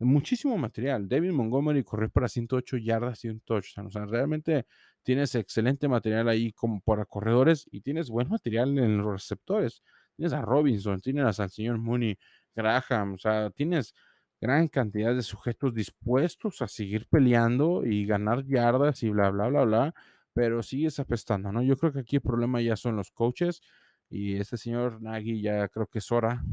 muchísimo 0.00 0.56
material. 0.58 1.08
David 1.08 1.32
Montgomery 1.32 1.82
corrió 1.84 2.10
para 2.10 2.28
108 2.28 2.76
yardas 2.78 3.24
y 3.24 3.28
un 3.28 3.40
touchdown. 3.40 3.86
O 3.86 3.90
sea, 3.90 4.06
realmente 4.06 4.66
tienes 5.02 5.34
excelente 5.34 5.88
material 5.88 6.28
ahí 6.28 6.52
como 6.52 6.80
para 6.80 7.04
corredores 7.04 7.68
y 7.70 7.80
tienes 7.80 8.10
buen 8.10 8.28
material 8.28 8.78
en 8.78 8.98
los 8.98 9.06
receptores. 9.06 9.82
Tienes 10.16 10.32
a 10.32 10.42
Robinson, 10.42 11.00
tienes 11.00 11.40
al 11.40 11.50
señor 11.50 11.78
Mooney, 11.78 12.18
Graham, 12.54 13.14
o 13.14 13.18
sea, 13.18 13.50
tienes 13.50 13.94
gran 14.40 14.68
cantidad 14.68 15.14
de 15.14 15.22
sujetos 15.22 15.74
dispuestos 15.74 16.62
a 16.62 16.68
seguir 16.68 17.06
peleando 17.08 17.84
y 17.84 18.06
ganar 18.06 18.44
yardas 18.46 19.02
y 19.02 19.10
bla, 19.10 19.30
bla, 19.30 19.48
bla, 19.48 19.64
bla, 19.64 19.94
pero 20.32 20.62
sigues 20.62 20.98
apestando, 21.00 21.50
¿no? 21.52 21.62
Yo 21.62 21.76
creo 21.76 21.92
que 21.92 22.00
aquí 22.00 22.16
el 22.16 22.22
problema 22.22 22.60
ya 22.60 22.76
son 22.76 22.96
los 22.96 23.10
coaches 23.10 23.62
y 24.10 24.36
este 24.36 24.56
señor 24.56 25.00
Nagy 25.00 25.40
ya 25.40 25.68
creo 25.68 25.86
que 25.86 25.98
es 25.98 26.12
hora, 26.12 26.44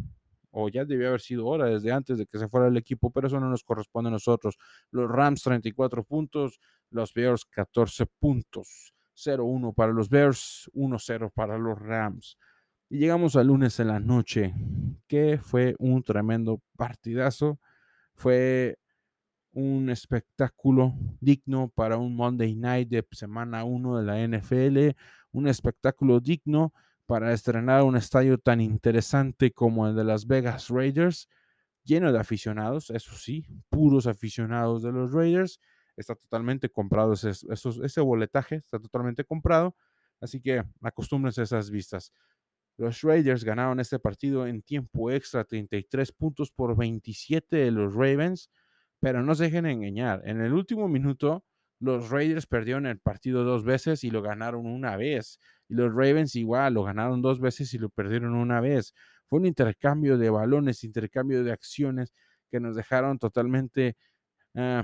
o 0.51 0.69
ya 0.69 0.85
debió 0.85 1.07
haber 1.07 1.21
sido 1.21 1.47
hora 1.47 1.65
desde 1.65 1.91
antes 1.91 2.17
de 2.17 2.25
que 2.25 2.37
se 2.37 2.47
fuera 2.47 2.67
el 2.67 2.77
equipo, 2.77 3.09
pero 3.11 3.27
eso 3.27 3.39
no 3.39 3.49
nos 3.49 3.63
corresponde 3.63 4.09
a 4.09 4.11
nosotros. 4.11 4.57
Los 4.91 5.09
Rams 5.09 5.41
34 5.43 6.03
puntos, 6.03 6.59
los 6.89 7.13
Bears 7.13 7.45
14 7.45 8.05
puntos. 8.19 8.93
0-1 9.15 9.73
para 9.73 9.91
los 9.91 10.09
Bears, 10.09 10.69
1-0 10.73 11.31
para 11.33 11.57
los 11.57 11.77
Rams. 11.79 12.37
Y 12.89 12.99
llegamos 12.99 13.35
al 13.35 13.47
lunes 13.47 13.79
en 13.79 13.87
la 13.87 13.99
noche, 13.99 14.53
que 15.07 15.39
fue 15.41 15.75
un 15.79 16.03
tremendo 16.03 16.61
partidazo 16.75 17.59
fue 18.21 18.77
un 19.53 19.89
espectáculo 19.89 20.93
digno 21.19 21.69
para 21.73 21.97
un 21.97 22.15
Monday 22.15 22.55
Night 22.55 22.87
de 22.87 23.05
semana 23.11 23.63
1 23.63 23.97
de 23.97 24.03
la 24.03 24.19
NFL, 24.19 24.95
un 25.31 25.47
espectáculo 25.47 26.19
digno 26.19 26.71
para 27.11 27.33
estrenar 27.33 27.83
un 27.83 27.97
estadio 27.97 28.37
tan 28.37 28.61
interesante 28.61 29.51
como 29.51 29.85
el 29.85 29.97
de 29.97 30.05
Las 30.05 30.27
Vegas 30.27 30.69
Raiders, 30.69 31.27
lleno 31.83 32.13
de 32.13 32.17
aficionados, 32.17 32.89
eso 32.89 33.13
sí, 33.17 33.45
puros 33.67 34.07
aficionados 34.07 34.81
de 34.81 34.93
los 34.93 35.11
Raiders. 35.11 35.59
Está 35.97 36.15
totalmente 36.15 36.69
comprado 36.69 37.11
ese, 37.11 37.99
boletaje, 37.99 38.55
está 38.55 38.79
totalmente 38.79 39.25
comprado. 39.25 39.75
Así 40.21 40.39
que 40.39 40.63
acostúmbrense 40.81 41.41
a 41.41 41.43
esas 41.43 41.69
vistas. 41.69 42.13
Los 42.77 43.01
Raiders 43.01 43.43
ganaron 43.43 43.81
este 43.81 43.99
partido 43.99 44.47
en 44.47 44.61
tiempo 44.61 45.11
extra, 45.11 45.43
33 45.43 46.13
puntos 46.13 46.49
por 46.49 46.77
27 46.77 47.57
de 47.57 47.71
los 47.71 47.93
Ravens, 47.93 48.49
pero 49.01 49.21
no 49.21 49.35
se 49.35 49.43
dejen 49.43 49.65
engañar. 49.65 50.21
En 50.23 50.39
el 50.39 50.53
último 50.53 50.87
minuto, 50.87 51.43
los 51.81 52.09
Raiders 52.09 52.45
perdieron 52.45 52.85
el 52.85 52.99
partido 52.99 53.43
dos 53.43 53.65
veces 53.65 54.03
y 54.05 54.11
lo 54.11 54.21
ganaron 54.21 54.65
una 54.65 54.95
vez. 54.95 55.39
Y 55.71 55.75
los 55.75 55.89
Ravens 55.89 56.35
igual, 56.35 56.73
lo 56.73 56.83
ganaron 56.83 57.21
dos 57.21 57.39
veces 57.39 57.73
y 57.73 57.77
lo 57.77 57.87
perdieron 57.89 58.35
una 58.35 58.59
vez. 58.59 58.93
Fue 59.27 59.39
un 59.39 59.45
intercambio 59.45 60.17
de 60.17 60.29
balones, 60.29 60.83
intercambio 60.83 61.45
de 61.45 61.53
acciones 61.53 62.13
que 62.51 62.59
nos 62.59 62.75
dejaron 62.75 63.17
totalmente 63.17 63.95
ah, 64.53 64.83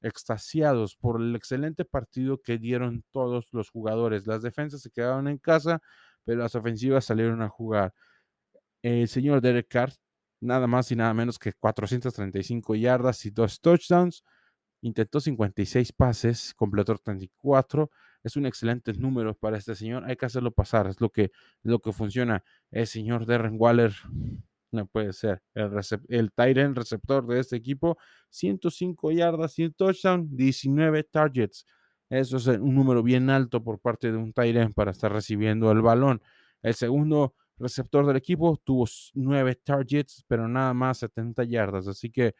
extasiados 0.00 0.96
por 0.96 1.20
el 1.20 1.36
excelente 1.36 1.84
partido 1.84 2.40
que 2.40 2.56
dieron 2.56 3.04
todos 3.12 3.48
los 3.52 3.68
jugadores. 3.68 4.26
Las 4.26 4.40
defensas 4.40 4.80
se 4.80 4.90
quedaron 4.90 5.28
en 5.28 5.36
casa, 5.36 5.82
pero 6.24 6.40
las 6.40 6.54
ofensivas 6.54 7.04
salieron 7.04 7.42
a 7.42 7.50
jugar. 7.50 7.92
El 8.80 9.08
señor 9.08 9.42
Derek 9.42 9.68
Carr, 9.68 9.92
nada 10.40 10.66
más 10.66 10.90
y 10.90 10.96
nada 10.96 11.12
menos 11.12 11.38
que 11.38 11.52
435 11.52 12.76
yardas 12.76 13.26
y 13.26 13.30
dos 13.30 13.60
touchdowns. 13.60 14.24
Intentó 14.80 15.20
56 15.20 15.92
pases, 15.92 16.54
completó 16.54 16.96
34. 16.96 17.90
Es 18.24 18.36
un 18.36 18.46
excelente 18.46 18.92
número 18.94 19.34
para 19.34 19.58
este 19.58 19.74
señor. 19.76 20.04
Hay 20.06 20.16
que 20.16 20.26
hacerlo 20.26 20.50
pasar. 20.50 20.88
Es 20.88 21.00
lo 21.00 21.10
que, 21.10 21.30
lo 21.62 21.78
que 21.78 21.92
funciona. 21.92 22.42
El 22.70 22.86
señor 22.86 23.26
Darren 23.26 23.56
Waller 23.56 23.92
no 24.72 24.86
puede 24.86 25.12
ser. 25.12 25.42
El, 25.54 25.70
el 26.08 26.32
Tyrant 26.32 26.76
receptor 26.76 27.26
de 27.26 27.38
este 27.40 27.56
equipo, 27.56 27.96
105 28.30 29.12
yardas 29.12 29.58
y 29.58 29.66
un 29.66 29.72
touchdown, 29.74 30.28
19 30.36 31.04
targets. 31.04 31.66
Eso 32.10 32.36
es 32.36 32.46
un 32.46 32.74
número 32.74 33.02
bien 33.02 33.30
alto 33.30 33.62
por 33.62 33.78
parte 33.78 34.10
de 34.10 34.18
un 34.18 34.32
Tyrant 34.32 34.74
para 34.74 34.90
estar 34.90 35.12
recibiendo 35.12 35.70
el 35.70 35.80
balón. 35.80 36.20
El 36.62 36.74
segundo 36.74 37.34
receptor 37.58 38.06
del 38.06 38.16
equipo 38.16 38.56
tuvo 38.62 38.86
nueve 39.14 39.54
targets, 39.54 40.24
pero 40.26 40.48
nada 40.48 40.74
más 40.74 40.98
70 40.98 41.44
yardas. 41.44 41.86
Así 41.88 42.10
que, 42.10 42.34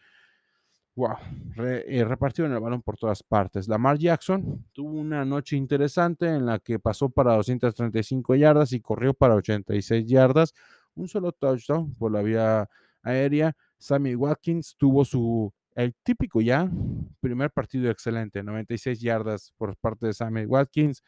wow, 0.97 1.17
eh, 1.57 2.05
repartieron 2.07 2.53
el 2.53 2.61
balón 2.61 2.83
por 2.83 2.97
todas 2.97 3.23
partes. 3.23 3.69
Lamar 3.69 3.99
Jackson 3.99 4.65
tuvo 4.73 4.93
una 5.01 5.25
noche 5.25 5.57
interesante 5.57 6.27
en 6.29 6.47
la 6.47 6.59
que 6.59 6.79
pasó 6.79 7.09
para 7.09 7.35
235 7.35 8.35
yardas 8.37 8.73
y 8.73 8.81
corrió 8.81 9.15
para 9.15 9.35
86 9.35 10.07
yardas. 10.07 10.55
Un 10.95 11.09
solo 11.09 11.33
touchdown 11.33 11.95
por 11.95 12.13
la 12.13 12.23
vía 12.23 12.69
aérea. 13.03 13.57
Sammy 13.79 14.15
Watkins 14.15 14.77
tuvo 14.77 15.05
su 15.05 15.53
el 15.75 15.93
típico 16.05 16.41
ya, 16.41 16.71
primer 17.21 17.51
partido 17.51 17.91
excelente, 17.91 18.43
96 18.43 19.01
yardas 19.01 19.53
por 19.57 19.77
parte 19.77 20.07
de 20.07 20.15
Sammy 20.15 20.47
Watkins. 20.47 21.03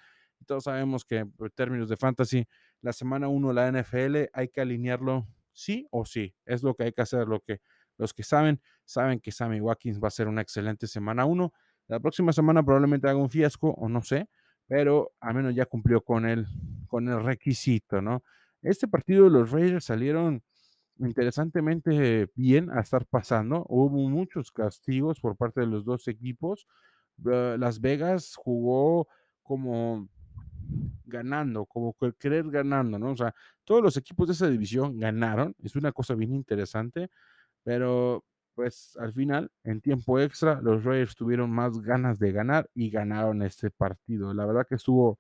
Todos 0.45 0.65
sabemos 0.65 1.05
que 1.05 1.19
en 1.19 1.33
términos 1.55 1.89
de 1.89 1.97
fantasy, 1.97 2.47
la 2.81 2.93
semana 2.93 3.29
1 3.29 3.49
de 3.49 3.55
la 3.55 3.69
NFL 3.71 4.31
hay 4.33 4.49
que 4.49 4.61
alinearlo 4.61 5.27
sí 5.53 5.87
o 5.91 6.05
sí. 6.05 6.35
Es 6.45 6.63
lo 6.63 6.75
que 6.75 6.85
hay 6.85 6.93
que 6.93 7.03
hacer. 7.03 7.29
Lo 7.29 7.41
que, 7.41 7.61
los 7.99 8.13
que 8.13 8.23
saben, 8.23 8.61
saben 8.85 9.21
que 9.21 9.33
Sammy 9.33 9.61
Watkins 9.61 10.03
va 10.03 10.09
a 10.09 10.11
ser 10.11 10.29
una 10.29 10.43
excelente 10.43 10.87
semana 10.87 11.25
1. 11.25 11.53
La 11.89 12.01
próxima 12.01 12.33
semana 12.33 12.63
probablemente 12.63 13.09
haga 13.09 13.19
un 13.19 13.31
fiasco 13.31 13.71
o 13.71 13.89
no 13.89 14.03
sé, 14.03 14.29
pero 14.67 15.13
al 15.21 15.35
menos 15.35 15.55
ya 15.55 15.67
cumplió 15.67 16.03
con 16.03 16.27
el, 16.27 16.47
con 16.89 17.09
el 17.09 17.23
requisito, 17.23 18.03
¿no? 18.03 18.23
Este 18.63 18.89
partido 18.89 19.29
los 19.29 19.51
Raiders 19.51 19.85
salieron 19.85 20.43
interesantemente 20.99 22.29
bien 22.35 22.71
a 22.71 22.81
estar 22.81 23.07
pasando. 23.07 23.65
Hubo 23.69 23.91
muchos 24.09 24.51
castigos 24.51 25.21
por 25.21 25.37
parte 25.37 25.61
de 25.61 25.67
los 25.67 25.85
dos 25.85 26.09
equipos. 26.09 26.67
Las 27.19 27.81
Vegas 27.81 28.35
jugó 28.37 29.09
como 29.43 30.09
ganando, 31.05 31.67
como 31.67 31.97
querer 32.19 32.51
ganando, 32.51 32.99
¿no? 32.99 33.13
O 33.13 33.17
sea, 33.17 33.35
todos 33.65 33.83
los 33.83 33.97
equipos 33.97 34.27
de 34.27 34.33
esa 34.33 34.49
división 34.49 34.99
ganaron. 34.99 35.55
Es 35.63 35.77
una 35.77 35.93
cosa 35.93 36.15
bien 36.15 36.35
interesante, 36.35 37.11
pero 37.67 38.25
pues 38.55 38.97
al 39.01 39.13
final, 39.13 39.51
en 39.65 39.81
tiempo 39.81 40.21
extra, 40.21 40.61
los 40.63 40.85
Raiders 40.85 41.17
tuvieron 41.17 41.51
más 41.51 41.81
ganas 41.81 42.21
de 42.21 42.31
ganar 42.31 42.71
y 42.75 42.91
ganaron 42.91 43.43
este 43.43 43.73
partido. 43.73 44.33
La 44.33 44.47
verdad 44.47 44.65
que 44.69 44.77
estuvo, 44.77 45.19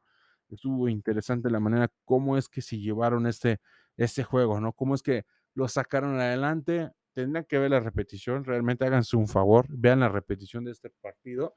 estuvo 0.48 0.88
interesante 0.88 1.50
la 1.50 1.58
manera 1.58 1.90
como 2.04 2.38
es 2.38 2.48
que 2.48 2.62
se 2.62 2.78
llevaron 2.78 3.26
este, 3.26 3.58
este 3.96 4.22
juego, 4.22 4.60
¿no? 4.60 4.72
Cómo 4.72 4.94
es 4.94 5.02
que 5.02 5.24
lo 5.54 5.66
sacaron 5.66 6.20
adelante. 6.20 6.92
Tendrán 7.14 7.46
que 7.46 7.58
ver 7.58 7.72
la 7.72 7.80
repetición, 7.80 8.44
realmente 8.44 8.86
háganse 8.86 9.16
un 9.16 9.26
favor, 9.26 9.66
vean 9.68 9.98
la 9.98 10.08
repetición 10.08 10.64
de 10.64 10.70
este 10.70 10.90
partido. 11.02 11.52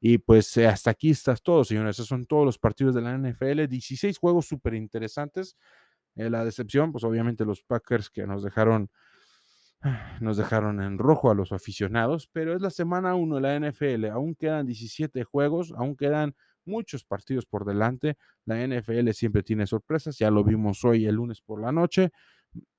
Y 0.00 0.18
pues 0.18 0.54
eh, 0.58 0.66
hasta 0.66 0.90
aquí 0.90 1.12
estás 1.12 1.42
todo, 1.42 1.64
señores. 1.64 1.96
Esos 1.96 2.08
son 2.08 2.26
todos 2.26 2.44
los 2.44 2.58
partidos 2.58 2.94
de 2.94 3.00
la 3.00 3.16
NFL. 3.16 3.68
16 3.68 4.18
juegos 4.18 4.44
súper 4.46 4.74
interesantes. 4.74 5.56
Eh, 6.14 6.28
la 6.28 6.44
decepción, 6.44 6.92
pues 6.92 7.04
obviamente 7.04 7.46
los 7.46 7.62
Packers 7.62 8.10
que 8.10 8.26
nos 8.26 8.42
dejaron, 8.42 8.90
nos 10.20 10.36
dejaron 10.36 10.82
en 10.82 10.98
rojo 10.98 11.30
a 11.30 11.34
los 11.34 11.52
aficionados, 11.52 12.28
pero 12.32 12.54
es 12.54 12.62
la 12.62 12.70
semana 12.70 13.14
1 13.14 13.36
de 13.36 13.40
la 13.40 13.70
NFL. 13.70 14.06
Aún 14.06 14.34
quedan 14.34 14.66
17 14.66 15.24
juegos, 15.24 15.72
aún 15.76 15.96
quedan 15.96 16.34
muchos 16.64 17.04
partidos 17.04 17.46
por 17.46 17.64
delante. 17.64 18.16
La 18.44 18.66
NFL 18.66 19.10
siempre 19.10 19.42
tiene 19.42 19.66
sorpresas, 19.66 20.18
ya 20.18 20.30
lo 20.30 20.44
vimos 20.44 20.84
hoy 20.84 21.06
el 21.06 21.16
lunes 21.16 21.40
por 21.40 21.60
la 21.60 21.72
noche 21.72 22.12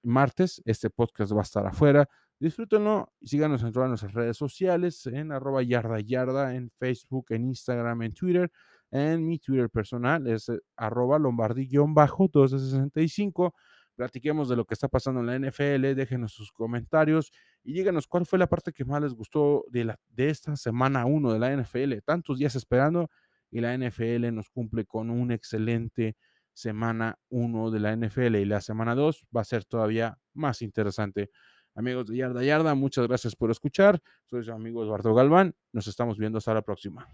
martes. 0.04 0.62
Este 0.66 0.90
podcast 0.90 1.34
va 1.34 1.40
a 1.40 1.44
estar 1.44 1.66
afuera. 1.66 2.08
Disfrútenlo 2.40 3.12
y 3.20 3.28
síganos 3.28 3.64
en 3.64 3.72
todas 3.72 3.90
nuestras 3.90 4.14
redes 4.14 4.38
sociales, 4.38 5.06
en 5.08 5.32
arroba 5.32 5.64
yarda 5.64 6.00
yarda, 6.00 6.54
en 6.56 6.70
Facebook, 6.70 7.26
en 7.30 7.46
Instagram, 7.46 8.04
en 8.04 8.14
Twitter. 8.14 8.52
en 8.90 9.28
mi 9.28 9.38
Twitter 9.38 9.70
personal, 9.70 10.26
es 10.28 10.50
arroba 10.78 11.20
lombardi-1265. 11.20 13.54
Platiquemos 13.98 14.48
de 14.48 14.56
lo 14.56 14.64
que 14.64 14.76
está 14.76 14.88
pasando 14.88 15.22
en 15.22 15.26
la 15.26 15.50
NFL, 15.50 15.96
déjenos 15.96 16.32
sus 16.32 16.52
comentarios 16.52 17.32
y 17.64 17.74
díganos 17.74 18.06
cuál 18.06 18.28
fue 18.28 18.38
la 18.38 18.46
parte 18.46 18.72
que 18.72 18.86
más 18.86 19.02
les 19.02 19.16
gustó 19.16 19.66
de, 19.70 19.98
esta 20.18 20.56
semana 20.56 21.08
1 21.08 21.34
de 21.34 21.40
la 21.40 21.52
NFL. 21.52 21.98
Tantos 22.06 22.38
días 22.38 22.56
esperando 22.56 23.10
y 23.50 23.60
la 23.60 23.76
NFL 23.76 24.32
nos 24.36 24.52
cumple 24.52 24.86
con 24.86 25.10
un 25.10 25.32
excelente 25.32 26.16
semana 26.54 27.18
1 27.30 27.72
de 27.72 27.80
la 27.80 27.96
NFL 27.96 28.36
y 28.36 28.46
la 28.46 28.62
semana 28.62 28.94
2 28.94 29.26
va 29.36 29.42
a 29.42 29.46
ser 29.46 29.66
todavía 29.66 30.20
más 30.36 30.62
interesante. 30.62 31.32
Amigos 31.74 32.06
de 32.06 32.18
Yarda 32.18 32.44
Yarda, 32.44 32.76
muchas 32.76 33.08
gracias 33.08 33.36
por 33.36 33.50
escuchar. 33.50 34.00
Soy 34.26 34.44
su 34.44 34.52
amigo 34.52 34.84
Eduardo 34.84 35.16
Galván. 35.16 35.56
Nos 35.74 35.88
estamos 35.88 36.20
viendo 36.20 36.38
hasta 36.38 36.54
la 36.54 36.62
próxima. 36.62 37.08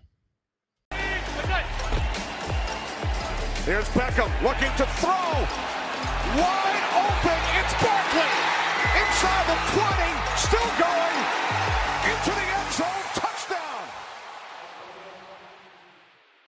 Beckham 3.66 4.30
looking 4.44 4.76
to 4.76 4.86
throw. 5.00 5.73
wide 6.38 6.86
open. 6.98 7.40
It's 7.60 7.74
Barkley 7.78 8.34
inside 9.02 9.46
the 9.52 9.58
20, 9.78 10.10
still 10.38 10.70
going 10.82 11.18
into 12.10 12.32
the 12.32 12.48
end. 12.58 12.63